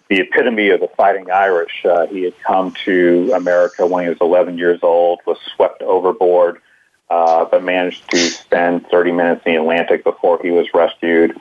[0.10, 1.86] the epitome of the fighting Irish.
[1.86, 6.62] Uh, he had come to America when he was 11 years old, was swept overboard,
[7.10, 11.38] uh, but managed to spend 30 minutes in the Atlantic before he was rescued.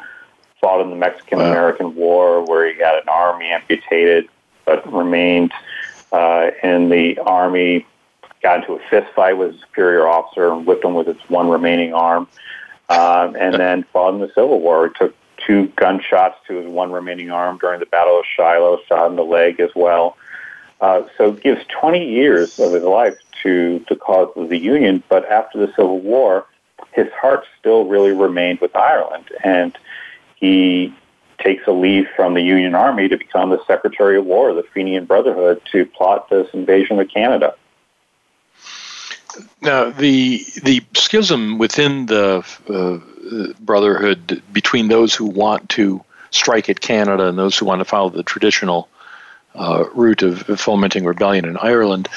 [0.61, 4.29] Fought in the Mexican American War, where he had an arm amputated,
[4.64, 5.53] but remained
[6.12, 7.87] uh, in the army.
[8.42, 11.49] Got into a fist fight with a superior officer and whipped him with his one
[11.49, 12.29] remaining arm.
[12.88, 14.88] Um, and then fought in the Civil War.
[14.88, 15.14] He took
[15.47, 19.25] two gunshots to his one remaining arm during the Battle of Shiloh, shot in the
[19.25, 20.16] leg as well.
[20.81, 25.25] Uh, so gives 20 years of his life to the cause of the Union, but
[25.31, 26.47] after the Civil War,
[26.92, 29.77] his heart still really remained with Ireland, and
[30.37, 30.94] he
[31.38, 34.62] takes a leave from the Union Army to become the Secretary of War of the
[34.62, 37.55] Fenian Brotherhood to plot this invasion of Canada.
[39.61, 46.81] Now, the the schism within the uh, brotherhood between those who want to strike at
[46.81, 48.88] Canada and those who want to follow the traditional
[49.55, 52.09] uh, route of fomenting rebellion in Ireland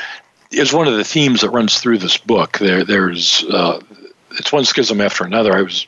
[0.51, 2.57] is one of the themes that runs through this book.
[2.57, 3.79] There, there's uh,
[4.31, 5.55] it's one schism after another.
[5.55, 5.87] I was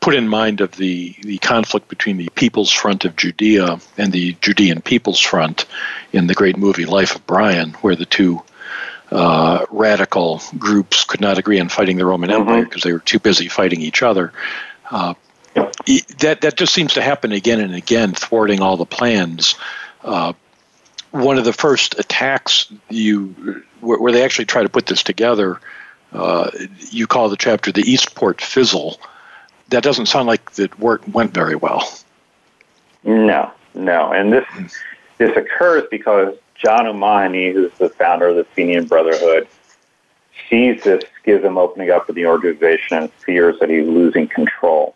[0.00, 4.36] put in mind of the, the conflict between the People's Front of Judea and the
[4.40, 5.66] Judean People's Front
[6.12, 8.42] in the great movie Life of Brian, where the two
[9.10, 12.40] uh, radical groups could not agree on fighting the Roman mm-hmm.
[12.40, 14.32] Empire because they were too busy fighting each other.
[14.90, 15.14] Uh,
[15.54, 19.56] that that just seems to happen again and again, thwarting all the plans.
[20.02, 20.32] Uh,
[21.10, 25.60] one of the first attacks you where, where, they actually try to put this together,
[26.12, 26.50] uh,
[26.90, 29.00] you call the chapter the Eastport Fizzle.
[29.70, 31.88] That doesn't sound like the work went very well.
[33.04, 34.44] No, no, and this
[35.18, 39.48] this occurs because John O'Mahony, who's the founder of the Fenian Brotherhood,
[40.48, 44.94] sees this schism opening up in the organization and fears that he's losing control.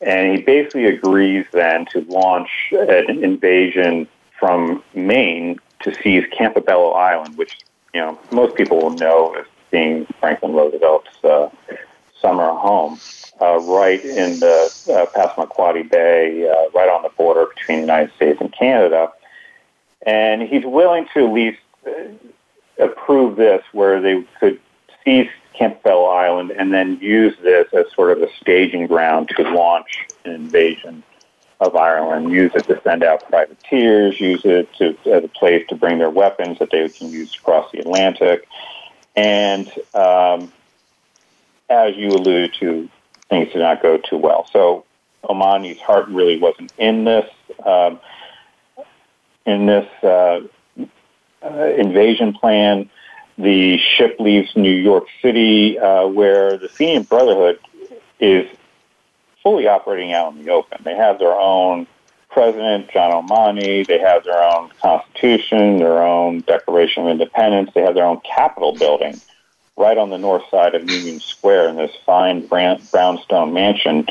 [0.00, 4.06] And he basically agrees then to launch an invasion
[4.38, 7.58] from Maine to seize Campobello Island, which
[7.94, 11.50] you know most people will know as being Franklin Roosevelt's uh,
[12.20, 12.98] summer home,
[13.40, 18.14] uh, right in the uh, Passamaquoddy Bay, uh, right on the border between the United
[18.16, 19.12] States and Canada
[20.02, 21.90] and he's willing to at least uh,
[22.82, 24.60] approve this, where they could
[25.04, 30.06] seize Campobello Island and then use this as sort of a staging ground to launch
[30.24, 31.02] an invasion
[31.60, 32.30] of Ireland.
[32.30, 34.20] Use it to send out privateers.
[34.20, 37.70] Use it to, as a place to bring their weapons that they can use across
[37.72, 38.46] the Atlantic.
[39.16, 40.52] And um,
[41.68, 42.88] as you alluded to,
[43.28, 44.46] things did not go too well.
[44.52, 44.84] So
[45.24, 47.30] O'Mahony's heart really wasn't in this.
[47.64, 48.00] Um,
[49.48, 50.40] in this uh,
[51.42, 52.90] uh, invasion plan.
[53.38, 57.58] The ship leaves New York City, uh, where the Fenian Brotherhood
[58.20, 58.46] is
[59.42, 60.82] fully operating out in the open.
[60.82, 61.86] They have their own
[62.30, 63.86] president, John Omani.
[63.86, 67.70] They have their own constitution, their own Declaration of Independence.
[67.74, 69.20] They have their own Capitol building
[69.78, 74.08] right on the north side of Union Square in this fine brownstone mansion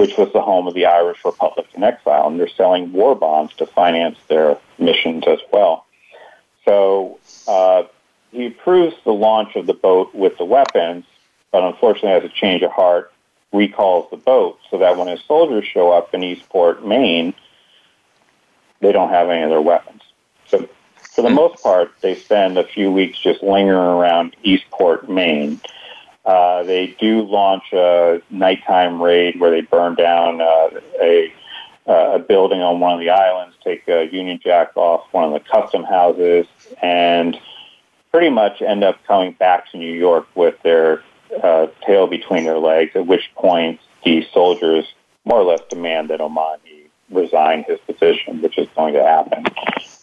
[0.00, 3.54] which was the home of the Irish Republic in exile, and they're selling war bonds
[3.56, 5.84] to finance their missions as well.
[6.64, 7.82] So uh,
[8.32, 11.04] he approves the launch of the boat with the weapons,
[11.52, 13.12] but unfortunately has a change of heart,
[13.52, 17.34] recalls the boat, so that when his soldiers show up in Eastport, Maine,
[18.80, 20.00] they don't have any of their weapons.
[20.46, 20.66] So
[21.10, 25.60] for the most part, they spend a few weeks just lingering around Eastport, Maine.
[26.24, 30.68] Uh, they do launch a nighttime raid where they burn down uh,
[31.00, 31.32] a,
[31.88, 35.32] uh, a building on one of the islands, take a Union Jack off one of
[35.32, 36.46] the custom houses,
[36.80, 37.36] and
[38.12, 41.02] pretty much end up coming back to New York with their
[41.42, 44.84] uh, tail between their legs, at which point the soldiers
[45.24, 46.69] more or less demand that O'Mahony
[47.10, 49.44] resign his position, which is going to happen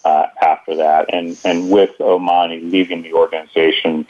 [0.05, 1.13] uh, after that.
[1.13, 4.05] And, and with O'Mahony leaving the organization,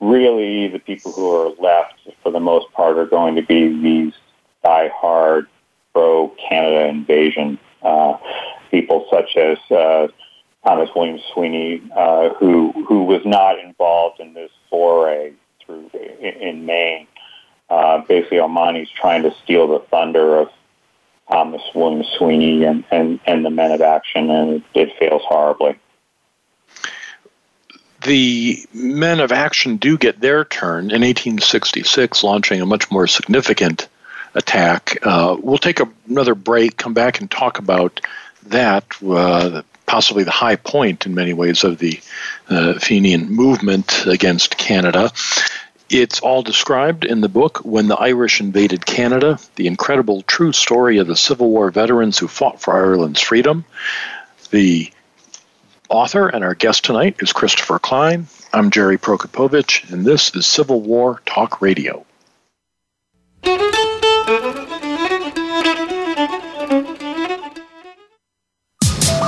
[0.00, 4.14] really the people who are left, for the most part, are going to be these
[4.64, 5.46] die-hard
[5.92, 8.16] pro-Canada invasion uh,
[8.70, 10.08] people such as uh,
[10.64, 15.32] Thomas William Sweeney, uh, who who was not involved in this foray
[15.64, 15.90] through
[16.20, 17.06] in, in Maine.
[17.68, 20.48] Uh, basically, O'Mahony's trying to steal the thunder of
[21.30, 25.78] Thomas William Sweeney and, and, and the men of action, and it, it fails horribly
[28.04, 33.88] the men of action do get their turn in 1866, launching a much more significant
[34.34, 34.98] attack.
[35.02, 38.00] Uh, we'll take a, another break, come back and talk about
[38.44, 42.00] that, uh, possibly the high point in many ways of the
[42.48, 45.10] uh, Fenian movement against Canada.
[45.92, 50.96] It's all described in the book When the Irish Invaded Canada, the incredible true story
[50.96, 53.66] of the Civil War veterans who fought for Ireland's freedom.
[54.50, 54.90] The
[55.90, 58.26] author and our guest tonight is Christopher Klein.
[58.54, 62.06] I'm Jerry Prokopowicz, and this is Civil War Talk Radio.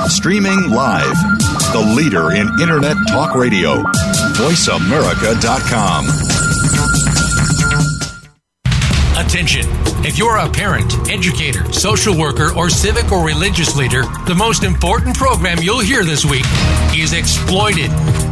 [0.07, 1.15] Streaming live,
[1.73, 3.83] the leader in Internet Talk Radio,
[4.33, 6.34] VoiceAmerica.com.
[9.35, 9.65] Attention.
[10.05, 15.17] If you're a parent, educator, social worker, or civic or religious leader, the most important
[15.17, 16.45] program you'll hear this week
[16.95, 17.91] is Exploited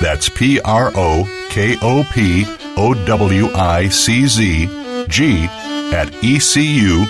[0.00, 2.44] That's P R O K O P
[2.76, 4.66] O W I C Z
[5.08, 5.44] G
[5.92, 7.08] at ecu.edu.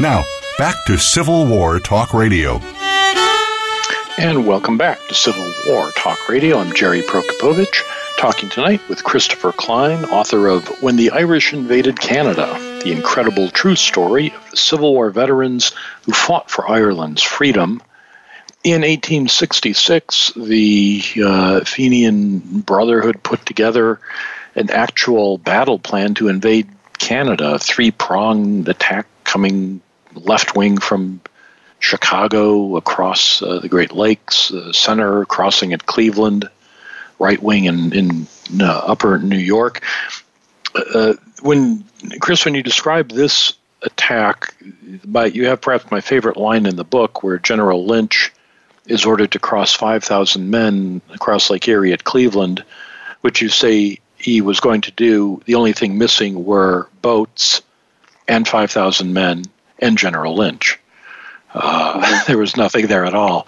[0.00, 0.24] Now,
[0.58, 2.60] back to Civil War Talk Radio.
[4.18, 6.58] And welcome back to Civil War Talk Radio.
[6.58, 7.82] I'm Jerry Prokopowicz,
[8.18, 13.76] talking tonight with Christopher Klein, author of When the Irish Invaded Canada The Incredible True
[13.76, 15.72] Story of the Civil War Veterans
[16.04, 17.80] Who Fought for Ireland's Freedom.
[18.62, 24.00] In 1866, the uh, Fenian Brotherhood put together
[24.54, 29.80] an actual battle plan to invade Canada, a three pronged attack coming
[30.12, 31.22] left wing from
[31.78, 36.46] Chicago across uh, the Great Lakes, uh, center crossing at Cleveland,
[37.18, 38.26] right wing in, in
[38.60, 39.82] uh, upper New York.
[40.74, 41.82] Uh, when
[42.20, 44.54] Chris, when you describe this attack,
[45.32, 48.30] you have perhaps my favorite line in the book where General Lynch
[48.90, 52.64] is ordered to cross 5,000 men across Lake Erie at Cleveland,
[53.20, 55.40] which you say he was going to do.
[55.46, 57.62] The only thing missing were boats
[58.26, 59.44] and 5,000 men
[59.78, 60.78] and General Lynch.
[61.54, 63.46] Uh, there was nothing there at all.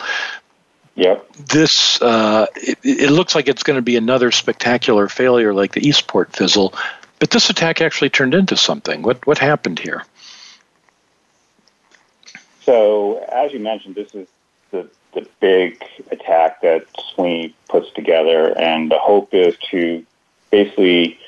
[0.94, 1.32] Yep.
[1.36, 5.86] This uh, it, it looks like it's going to be another spectacular failure like the
[5.86, 6.74] Eastport fizzle,
[7.18, 9.00] but this attack actually turned into something.
[9.00, 10.04] What what happened here?
[12.60, 14.28] So, as you mentioned, this is
[15.14, 20.04] the, big attack that Sweeney puts together, and the hope is to
[20.50, 21.18] basically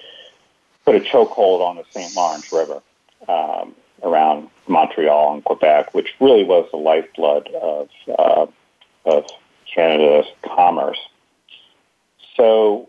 [0.85, 2.15] put a chokehold on the St.
[2.15, 2.81] Lawrence River
[3.29, 8.47] um, around Montreal and Quebec, which really was the lifeblood of, uh,
[9.05, 9.27] of
[9.73, 10.99] Canada's commerce.
[12.37, 12.89] So,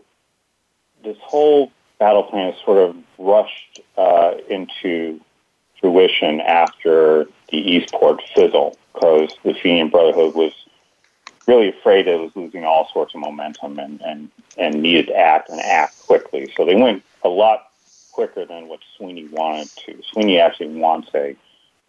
[1.02, 5.20] this whole battle plan is sort of rushed uh, into
[5.80, 10.52] fruition after the Eastport fizzle because the Fenian Brotherhood was
[11.46, 15.48] really afraid it was losing all sorts of momentum and, and, and needed to act
[15.48, 16.52] and act quickly.
[16.56, 17.68] So they went a lot
[18.12, 20.02] quicker than what Sweeney wanted to.
[20.12, 21.36] Sweeney actually wants a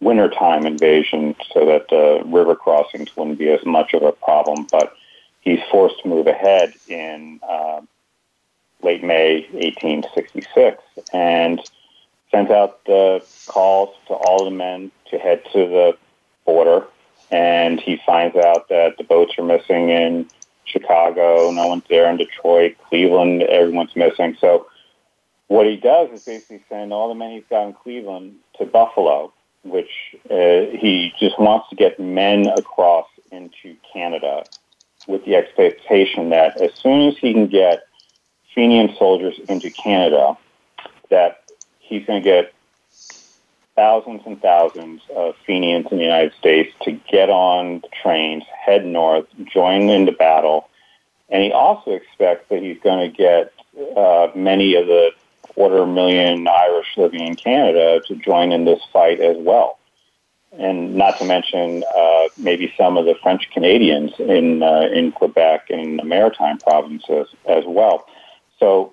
[0.00, 4.94] wintertime invasion so that the river crossings wouldn't be as much of a problem, but
[5.40, 7.80] he's forced to move ahead in uh,
[8.82, 10.82] late May 1866
[11.12, 11.60] and
[12.30, 15.98] sends out the calls to all the men to head to the
[16.44, 16.86] border.
[17.30, 20.28] And he finds out that the boats are missing in
[20.64, 24.36] Chicago, no one's there in Detroit, Cleveland, everyone's missing.
[24.40, 24.66] So
[25.48, 29.32] what he does is basically send all the men he's got in Cleveland to Buffalo,
[29.62, 29.90] which
[30.30, 34.44] uh, he just wants to get men across into Canada
[35.06, 37.82] with the expectation that as soon as he can get
[38.54, 40.36] Fenian soldiers into Canada,
[41.10, 41.44] that
[41.78, 42.52] he's going to get
[43.78, 48.84] thousands and thousands of Fenians in the United States to get on the trains, head
[48.84, 50.68] north, join in the battle.
[51.28, 53.52] And he also expects that he's going to get
[53.96, 55.12] uh, many of the
[55.42, 59.78] quarter million Irish living in Canada to join in this fight as well.
[60.58, 65.70] And not to mention uh, maybe some of the French Canadians in uh, in Quebec
[65.70, 68.08] and the Maritime provinces as well.
[68.58, 68.92] So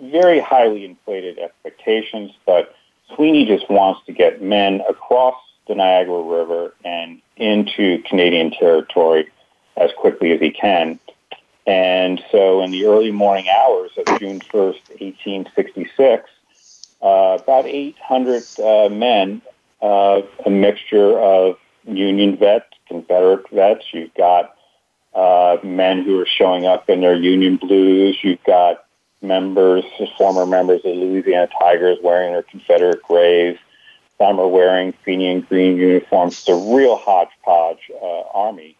[0.00, 2.74] very highly inflated expectations, but
[3.14, 5.36] Sweeney just wants to get men across
[5.68, 9.28] the Niagara River and into Canadian territory
[9.76, 10.98] as quickly as he can.
[11.66, 16.28] And so in the early morning hours of June 1st, 1866,
[17.02, 19.42] uh, about 800 uh, men,
[19.80, 21.56] uh, a mixture of
[21.86, 24.56] Union vets, Confederate vets, you've got
[25.14, 28.84] uh, men who are showing up in their Union blues, you've got
[29.22, 29.84] members,
[30.16, 33.58] former members of the Louisiana Tigers wearing their Confederate grays.
[34.18, 36.38] Some are wearing Fenian green uniforms.
[36.38, 38.76] It's a real hodgepodge uh, army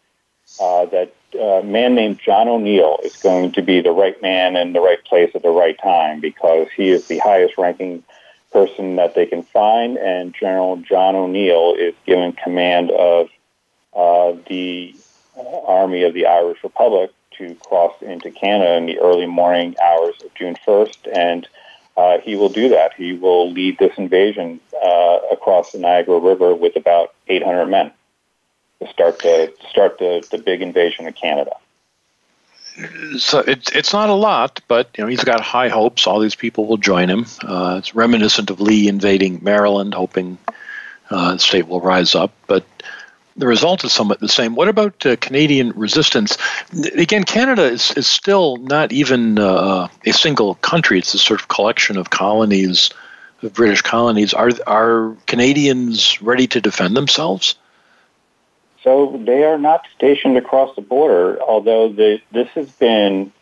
[0.58, 4.72] uh, that uh, man named John O'Neill is going to be the right man in
[4.72, 8.02] the right place at the right time because he is the highest ranking
[8.52, 13.28] person that they can find, and General John O'Neill is given command of
[13.94, 14.94] uh, the
[15.66, 20.32] Army of the Irish Republic to cross into Canada in the early morning hours of
[20.34, 21.48] June 1st, and
[21.96, 22.92] uh, he will do that.
[22.94, 27.92] He will lead this invasion uh, across the Niagara River with about 800 men
[28.80, 31.52] to start the start the, the big invasion of Canada.
[33.18, 36.06] So it's it's not a lot, but you know he's got high hopes.
[36.06, 37.26] All these people will join him.
[37.42, 40.38] Uh, it's reminiscent of Lee invading Maryland, hoping
[41.10, 42.32] uh, the state will rise up.
[42.46, 42.64] But
[43.40, 44.54] the result is somewhat the same.
[44.54, 46.36] What about uh, Canadian resistance?
[46.94, 50.98] Again, Canada is, is still not even uh, a single country.
[50.98, 52.90] It's a sort of collection of colonies,
[53.42, 54.34] of British colonies.
[54.34, 57.56] Are are Canadians ready to defend themselves?
[58.84, 63.32] So they are not stationed across the border, although the, this has been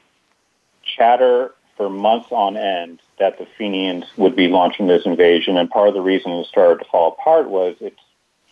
[0.83, 5.57] chatter for months on end that the Fenians would be launching this invasion.
[5.57, 8.01] And part of the reason it started to fall apart was it's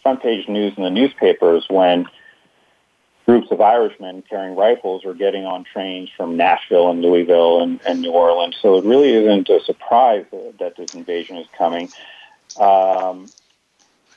[0.07, 2.07] front page news in the newspapers when
[3.27, 8.03] groups of Irishmen carrying rifles are getting on trains from Nashville and Louisville and, and
[8.03, 8.57] New Orleans.
[8.63, 10.25] So it really isn't a surprise
[10.61, 11.91] that this invasion is coming.
[12.57, 13.27] Um,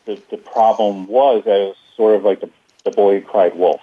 [0.05, 2.51] the, the problem was that it was sort of like the,
[2.83, 3.81] the boy who cried wolf.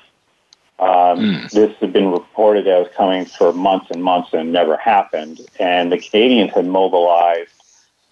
[0.78, 1.50] Um, mm.
[1.50, 5.40] This had been reported as coming for months and months and never happened.
[5.58, 7.50] And the Canadians had mobilized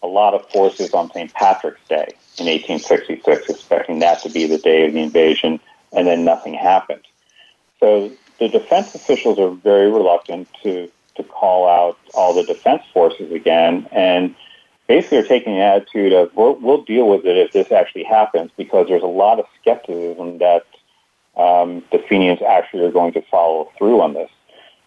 [0.05, 1.33] a lot of forces on St.
[1.33, 5.59] Patrick's Day in 1866, expecting that to be the day of the invasion,
[5.93, 7.05] and then nothing happened.
[7.81, 13.33] So the defense officials are very reluctant to, to call out all the defense forces
[13.33, 14.35] again, and
[14.89, 18.51] basically are taking the attitude of we'll, we'll deal with it if this actually happens,
[18.59, 20.67] because there's a lot of skepticism that
[21.37, 24.31] um, the Fenians actually are going to follow through on this.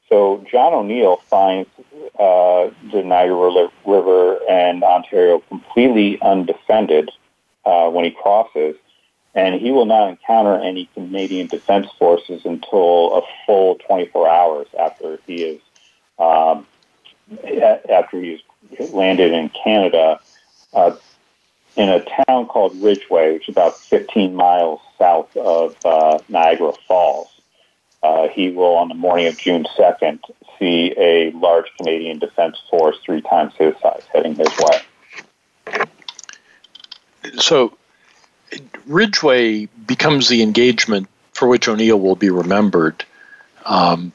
[0.10, 1.70] So John O'Neill finds
[2.18, 7.12] uh, the Niagara River and Ontario completely undefended
[7.66, 8.76] uh, when he crosses,
[9.36, 15.20] and he will not encounter any Canadian Defense Forces until a full 24 hours after
[15.28, 15.62] he is
[16.18, 16.66] um,
[17.90, 18.40] after he's
[18.94, 20.20] landed in Canada.
[20.74, 20.96] Uh,
[21.76, 27.37] in a town called Ridgeway, which is about 15 miles south of uh, Niagara Falls.
[28.04, 30.20] Uh, he will, on the morning of June 2nd,
[30.60, 34.82] see a large Canadian Defense Force three times his size heading his way.
[37.38, 37.76] So,
[38.86, 43.04] Ridgeway becomes the engagement for which O'Neill will be remembered.
[43.66, 44.12] Um,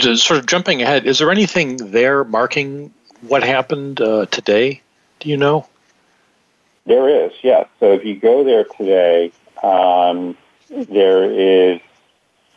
[0.00, 4.80] sort of jumping ahead, is there anything there marking what happened uh, today?
[5.20, 5.66] Do you know?
[6.86, 7.68] There is, yes.
[7.80, 9.32] So if you go there today,
[9.62, 10.36] um,
[10.68, 11.80] there is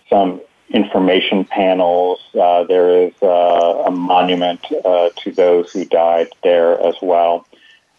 [0.09, 2.19] some information panels.
[2.39, 7.45] Uh, there is uh, a monument uh, to those who died there as well.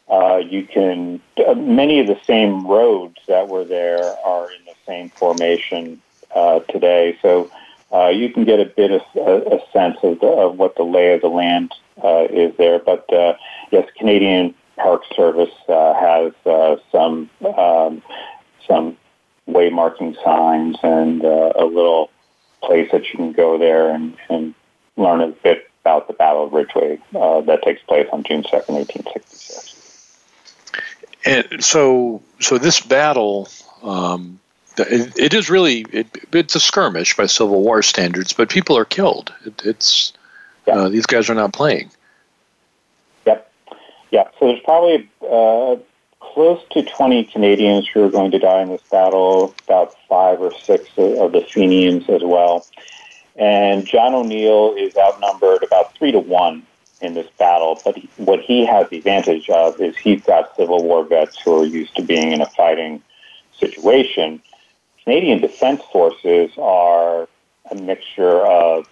[0.09, 4.75] Uh, you can uh, many of the same roads that were there are in the
[4.87, 6.01] same formation
[6.35, 7.19] uh, today.
[7.23, 7.51] So
[8.13, 11.15] you can get a bit of a, a sense of, the, of what the lay
[11.15, 11.73] of the land
[12.31, 12.79] is there.
[12.79, 13.07] But
[13.73, 16.33] yes, Canadian Park Service has
[16.93, 18.03] some um,
[18.69, 18.97] some
[19.47, 22.11] way marking signs and uh, a little
[22.63, 24.55] place that you can go there and, and
[24.97, 28.77] learn a bit about the Battle of Ridgeway uh, that takes place on June second,
[28.77, 29.73] eighteen sixty six.
[31.25, 33.49] And so, so this battle,
[33.83, 34.39] um,
[34.79, 38.85] it, it is really it, it's a skirmish by Civil War standards, but people are
[38.85, 39.33] killed.
[39.45, 40.13] It, it's
[40.67, 41.91] uh, these guys are not playing.
[43.27, 43.53] Yep,
[44.11, 44.25] yeah.
[44.39, 45.77] So there's probably uh,
[46.37, 49.55] close to 20 Canadians who are going to die in this battle.
[49.65, 52.67] About five or six of the Fenians as well.
[53.37, 56.63] And John O'Neill is outnumbered about three to one
[57.01, 57.81] in this battle.
[57.83, 61.63] But he, what he has the advantage of is he's got Civil War vets who
[61.63, 63.03] are used to being in a fighting
[63.59, 64.43] situation.
[65.05, 67.31] Canadian Defense Forces are
[67.71, 68.87] a mixture of,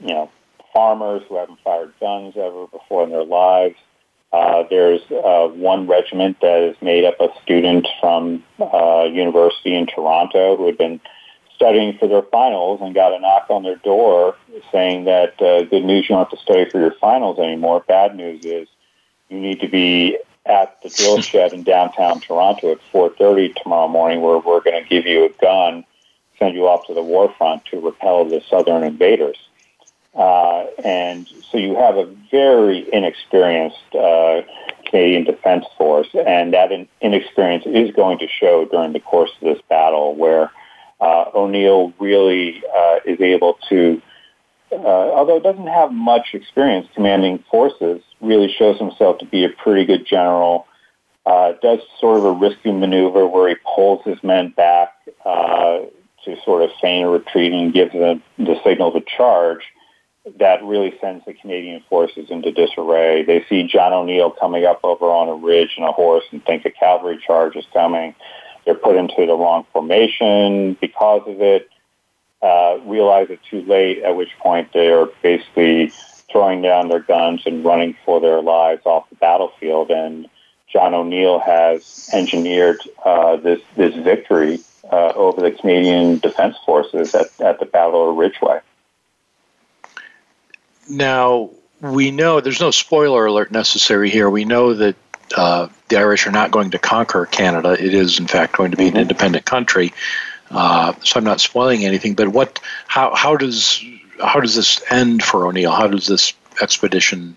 [0.00, 0.30] you know,
[0.74, 3.76] farmers who haven't fired guns ever before in their lives.
[4.32, 9.86] Uh, there's uh, one regiment that is made up of students from uh, university in
[9.86, 11.00] Toronto who had been
[11.56, 14.36] studying for their finals and got a knock on their door
[14.70, 17.84] saying that uh, good news, you don't have to study for your finals anymore.
[17.86, 18.68] Bad news is
[19.28, 20.16] you need to be
[20.46, 24.88] at the drill shed in downtown Toronto at 4:30 tomorrow morning, where we're going to
[24.88, 25.84] give you a gun,
[26.38, 29.36] send you off to the war front to repel the southern invaders.
[30.14, 34.42] Uh, and so you have a very inexperienced uh,
[34.86, 39.54] Canadian Defense Force, and that in- inexperience is going to show during the course of
[39.54, 40.50] this battle, where
[41.00, 44.02] uh, O'Neill really uh, is able to,
[44.72, 49.84] uh, although doesn't have much experience commanding forces, really shows himself to be a pretty
[49.84, 50.66] good general.
[51.24, 54.94] Uh, does sort of a risky maneuver where he pulls his men back
[56.24, 59.62] to sort of feign a retreat and gives them the signal to charge.
[60.38, 63.22] That really sends the Canadian forces into disarray.
[63.22, 66.66] They see John O'Neill coming up over on a ridge in a horse and think
[66.66, 68.14] a cavalry charge is coming.
[68.64, 71.70] They're put into the wrong formation because of it.
[72.42, 75.92] Uh, realize it too late, at which point they are basically
[76.30, 79.90] throwing down their guns and running for their lives off the battlefield.
[79.90, 80.26] And
[80.72, 84.60] John O'Neill has engineered uh, this this victory
[84.90, 88.60] uh, over the Canadian Defense Forces at, at the Battle of Ridgeway.
[90.90, 94.28] Now we know there's no spoiler alert necessary here.
[94.28, 94.96] We know that
[95.36, 97.72] uh, the Irish are not going to conquer Canada.
[97.72, 99.00] It is, in fact, going to be an mm-hmm.
[99.00, 99.92] independent country.
[100.50, 102.14] Uh, so I'm not spoiling anything.
[102.14, 102.60] But what?
[102.88, 103.14] How?
[103.14, 103.82] How does?
[104.20, 105.70] How does this end for O'Neill?
[105.70, 107.36] How does this expedition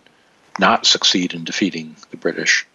[0.60, 2.66] not succeed in defeating the British?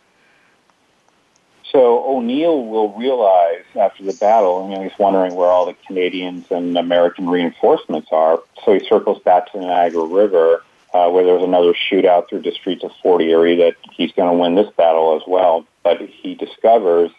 [1.70, 6.51] So O'Neill will realize after the battle, you know, he's wondering where all the Canadians
[6.51, 8.41] and American reinforcements are.
[8.64, 10.62] So he circles back to the Niagara River
[10.95, 14.30] uh, where there was another shootout through the streets of Fort Erie that he's going
[14.30, 15.66] to win this battle as well.
[15.82, 17.11] But he discovers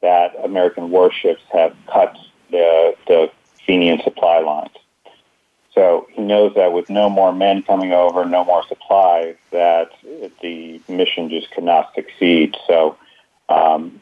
[0.00, 2.16] that American warships have cut
[2.50, 3.30] the, the
[3.66, 4.70] Fenian supply lines.
[5.74, 9.90] So he knows that with no more men coming over, no more supplies, that
[10.42, 12.56] the mission just cannot succeed.
[12.66, 12.96] So
[13.48, 14.00] um,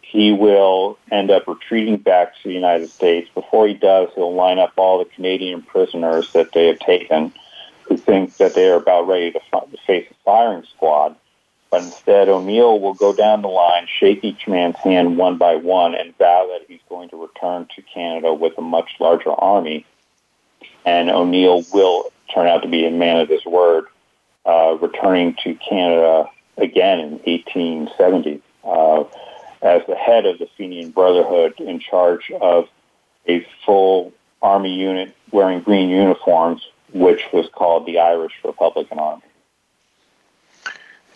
[0.00, 3.30] he will end up retreating back to the United States.
[3.34, 7.32] Before he does, he'll line up all the Canadian prisoners that they have taken
[7.88, 9.40] who think that they are about ready to,
[9.86, 11.16] face a firing squad.
[11.70, 15.94] But instead, O'Neill will go down the line, shake each man's hand one by one,
[15.94, 19.84] and vow that he's going to return to Canada with a much larger army.
[20.84, 23.86] And O'Neill will turn out to be a man of his word,
[24.46, 29.04] uh, returning to Canada again in 1870 uh,
[29.62, 32.68] as the head of the Fenian Brotherhood in charge of
[33.26, 34.12] a full
[34.42, 36.62] army unit wearing green uniforms
[36.94, 39.22] which was called the Irish Republican Army.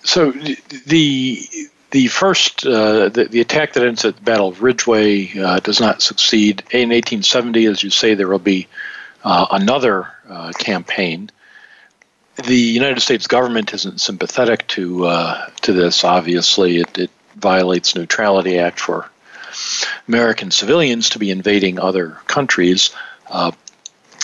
[0.03, 1.41] So the
[1.91, 5.81] the first uh, the, the, attack that ends at the Battle of Ridgeway uh, does
[5.81, 6.61] not succeed.
[6.70, 8.68] In 1870, as you say, there will be
[9.24, 11.31] uh, another uh, campaign.
[12.45, 16.05] The United States government isn't sympathetic to uh, to this.
[16.05, 19.09] Obviously, it, it violates Neutrality Act for
[20.07, 22.91] American civilians to be invading other countries.
[23.31, 23.53] Uh,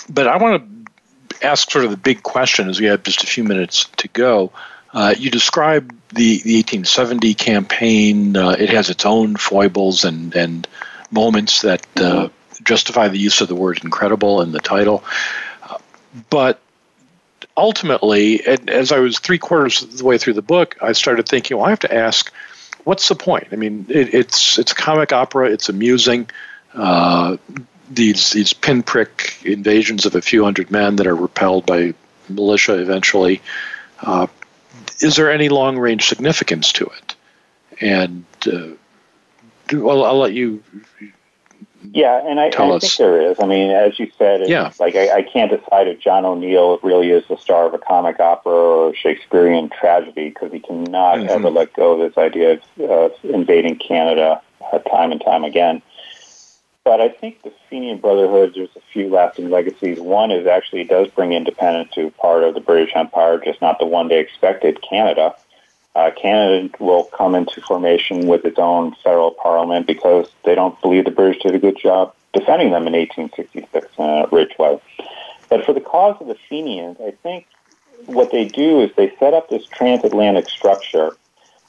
[0.08, 0.74] but I want to
[1.44, 4.52] ask sort of the big question as we have just a few minutes to go.
[4.92, 8.36] Uh, you describe the, the 1870 campaign.
[8.36, 10.68] Uh, it has its own foibles and, and
[11.10, 12.28] moments that uh,
[12.62, 15.02] justify the use of the word incredible in the title.
[15.62, 15.78] Uh,
[16.30, 16.60] but
[17.56, 21.56] ultimately, as I was three quarters of the way through the book, I started thinking,
[21.56, 22.32] well, I have to ask,
[22.84, 23.48] what's the point?
[23.52, 25.50] I mean, it, it's it's a comic opera.
[25.50, 26.28] It's amusing.
[27.94, 31.94] These these pinprick invasions of a few hundred men that are repelled by
[32.28, 33.40] militia eventually.
[34.00, 34.26] Uh,
[35.00, 37.14] is there any long range significance to it?
[37.80, 38.68] And uh,
[39.72, 40.62] well, I'll let you.
[41.92, 43.38] Yeah, and I, I think there is.
[43.40, 44.72] I mean, as you said, it's yeah.
[44.80, 48.18] like I, I can't decide if John O'Neill really is the star of a comic
[48.20, 51.28] opera or a Shakespearean tragedy because he cannot mm-hmm.
[51.28, 54.40] ever let go of this idea of uh, invading Canada
[54.72, 55.82] uh, time and time again.
[56.84, 59.98] But I think the Fenian Brotherhood, there's a few lasting legacies.
[59.98, 63.78] One is actually it does bring independence to part of the British Empire, just not
[63.78, 65.34] the one they expected, Canada.
[65.96, 71.04] Uh, Canada will come into formation with its own federal parliament because they don't believe
[71.06, 74.78] the British did a good job defending them in 1866 in Ridgeway.
[75.48, 77.46] But for the cause of the Fenians, I think
[78.06, 81.16] what they do is they set up this transatlantic structure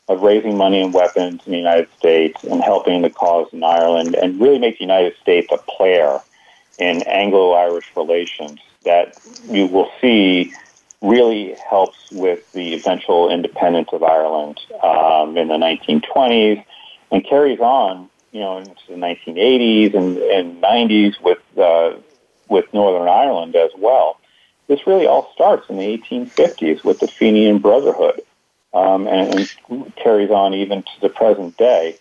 [0.07, 4.15] of raising money and weapons in the United States and helping the cause in Ireland
[4.15, 6.19] and really make the United States a player
[6.77, 9.17] in Anglo-Irish relations that
[9.49, 10.53] you will see
[11.01, 16.63] really helps with the eventual independence of Ireland um, in the 1920s
[17.11, 21.97] and carries on, you know, into the 1980s and, and 90s with uh,
[22.47, 24.19] with Northern Ireland as well.
[24.67, 28.21] This really all starts in the 1850s with the Fenian Brotherhood
[28.75, 29.33] um, and,
[29.69, 31.97] and carries on even to the present day.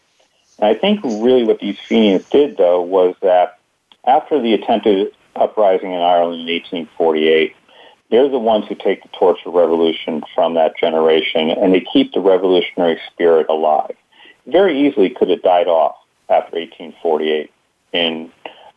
[0.59, 3.59] And I think really what these Fenians did, though, was that
[4.05, 7.55] after the attempted uprising in Ireland in 1848,
[8.11, 12.13] they're the ones who take the torch of revolution from that generation, and they keep
[12.13, 13.97] the revolutionary spirit alive.
[14.47, 15.97] Very easily could have died off
[16.29, 17.51] after 1848
[17.93, 18.31] in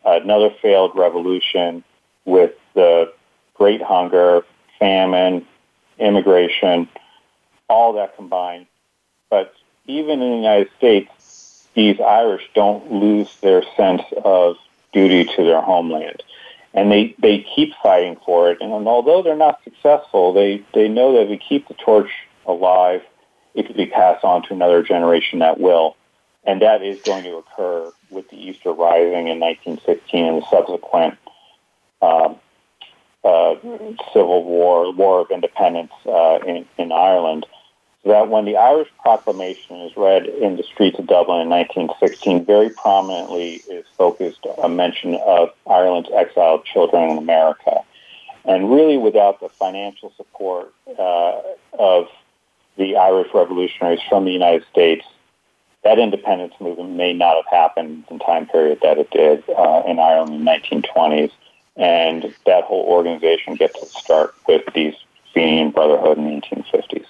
[0.04, 1.84] another failed revolution
[2.24, 3.12] with the
[3.54, 4.44] Great Hunger,
[4.78, 5.44] famine,
[5.98, 6.88] immigration,
[7.68, 8.66] all that combined.
[9.30, 9.54] But
[9.86, 14.56] even in the United States, these Irish don't lose their sense of
[14.92, 16.22] duty to their homeland.
[16.74, 18.58] And they, they keep fighting for it.
[18.60, 22.10] And although they're not successful, they, they know that if we keep the torch
[22.46, 23.02] alive,
[23.54, 25.96] it could be passed on to another generation that will.
[26.44, 31.18] And that is going to occur with the Easter Rising in 1916 and the subsequent
[32.00, 32.36] um,
[33.28, 33.54] uh,
[34.12, 37.46] Civil War, War of Independence uh, in, in Ireland
[38.04, 42.70] that when the Irish Proclamation is read in the streets of Dublin in 1916, very
[42.70, 47.82] prominently is focused a mention of Ireland's exiled children in America.
[48.44, 51.40] And really, without the financial support uh,
[51.78, 52.08] of
[52.76, 55.04] the Irish revolutionaries from the United States,
[55.84, 59.82] that independence movement may not have happened in the time period that it did uh,
[59.86, 61.30] in Ireland in the 1920s.
[61.78, 64.94] And that whole organization gets its start with these
[65.32, 67.06] Fenian Brotherhood in the 1850s.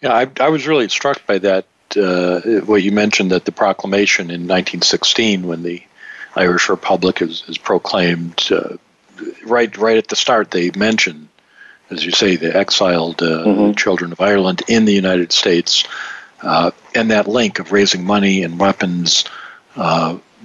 [0.00, 1.66] Yeah, I, I was really struck by that.
[1.94, 5.82] Uh, what you mentioned that the proclamation in 1916, when the
[6.34, 8.76] Irish Republic is, is proclaimed, uh,
[9.44, 11.28] right right at the start, they mention,
[11.90, 13.72] as you say, the exiled uh, mm-hmm.
[13.72, 15.84] children of Ireland in the United States,
[16.40, 19.24] uh, and that link of raising money and weapons.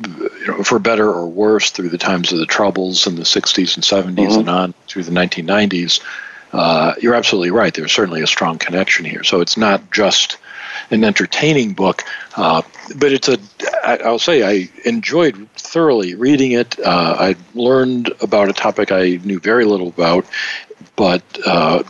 [0.06, 3.76] You know, for better or worse, through the times of the Troubles in the 60s
[3.76, 4.39] and 70s mm-hmm.
[4.39, 6.02] and on through the 1990s,
[6.54, 7.74] uh, you're absolutely right.
[7.74, 9.24] There's certainly a strong connection here.
[9.24, 10.38] So it's not just
[10.91, 12.04] an entertaining book,
[12.36, 12.62] uh,
[12.95, 13.38] but it's a.
[13.84, 16.80] I, I'll say I enjoyed thoroughly reading it.
[16.80, 20.26] Uh, I learned about a topic I knew very little about,
[20.95, 21.84] but uh,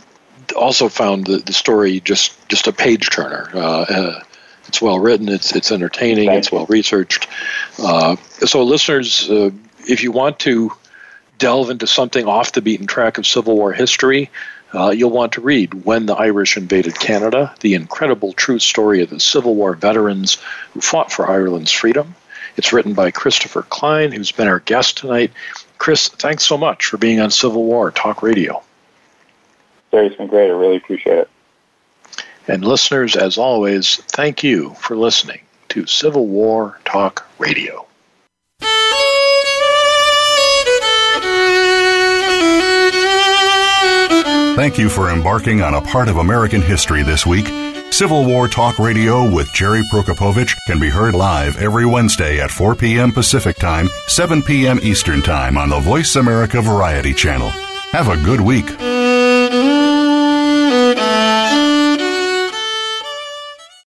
[0.56, 3.50] also found the, the story just just a page turner.
[3.54, 4.22] Uh, uh,
[4.68, 5.28] it's well written.
[5.28, 6.30] It's it's entertaining.
[6.30, 7.26] It's well researched.
[7.76, 10.72] so listeners, if you want to
[11.38, 14.30] delve into something off the beaten track of Civil War history,
[14.74, 19.10] uh, you'll want to read When the Irish Invaded Canada, the incredible true story of
[19.10, 20.38] the Civil War veterans
[20.72, 22.14] who fought for Ireland's freedom.
[22.56, 25.32] It's written by Christopher Klein, who's been our guest tonight.
[25.78, 28.62] Chris, thanks so much for being on Civil War Talk Radio.
[29.92, 30.48] It's been great.
[30.48, 31.30] I really appreciate it.
[32.48, 37.86] And listeners, as always, thank you for listening to Civil War Talk Radio.
[44.56, 47.46] Thank you for embarking on a part of American history this week.
[47.92, 52.74] Civil War Talk Radio with Jerry Prokopowicz can be heard live every Wednesday at 4
[52.74, 53.12] p.m.
[53.12, 54.80] Pacific Time, 7 p.m.
[54.82, 57.50] Eastern Time on the Voice America Variety Channel.
[57.92, 58.66] Have a good week.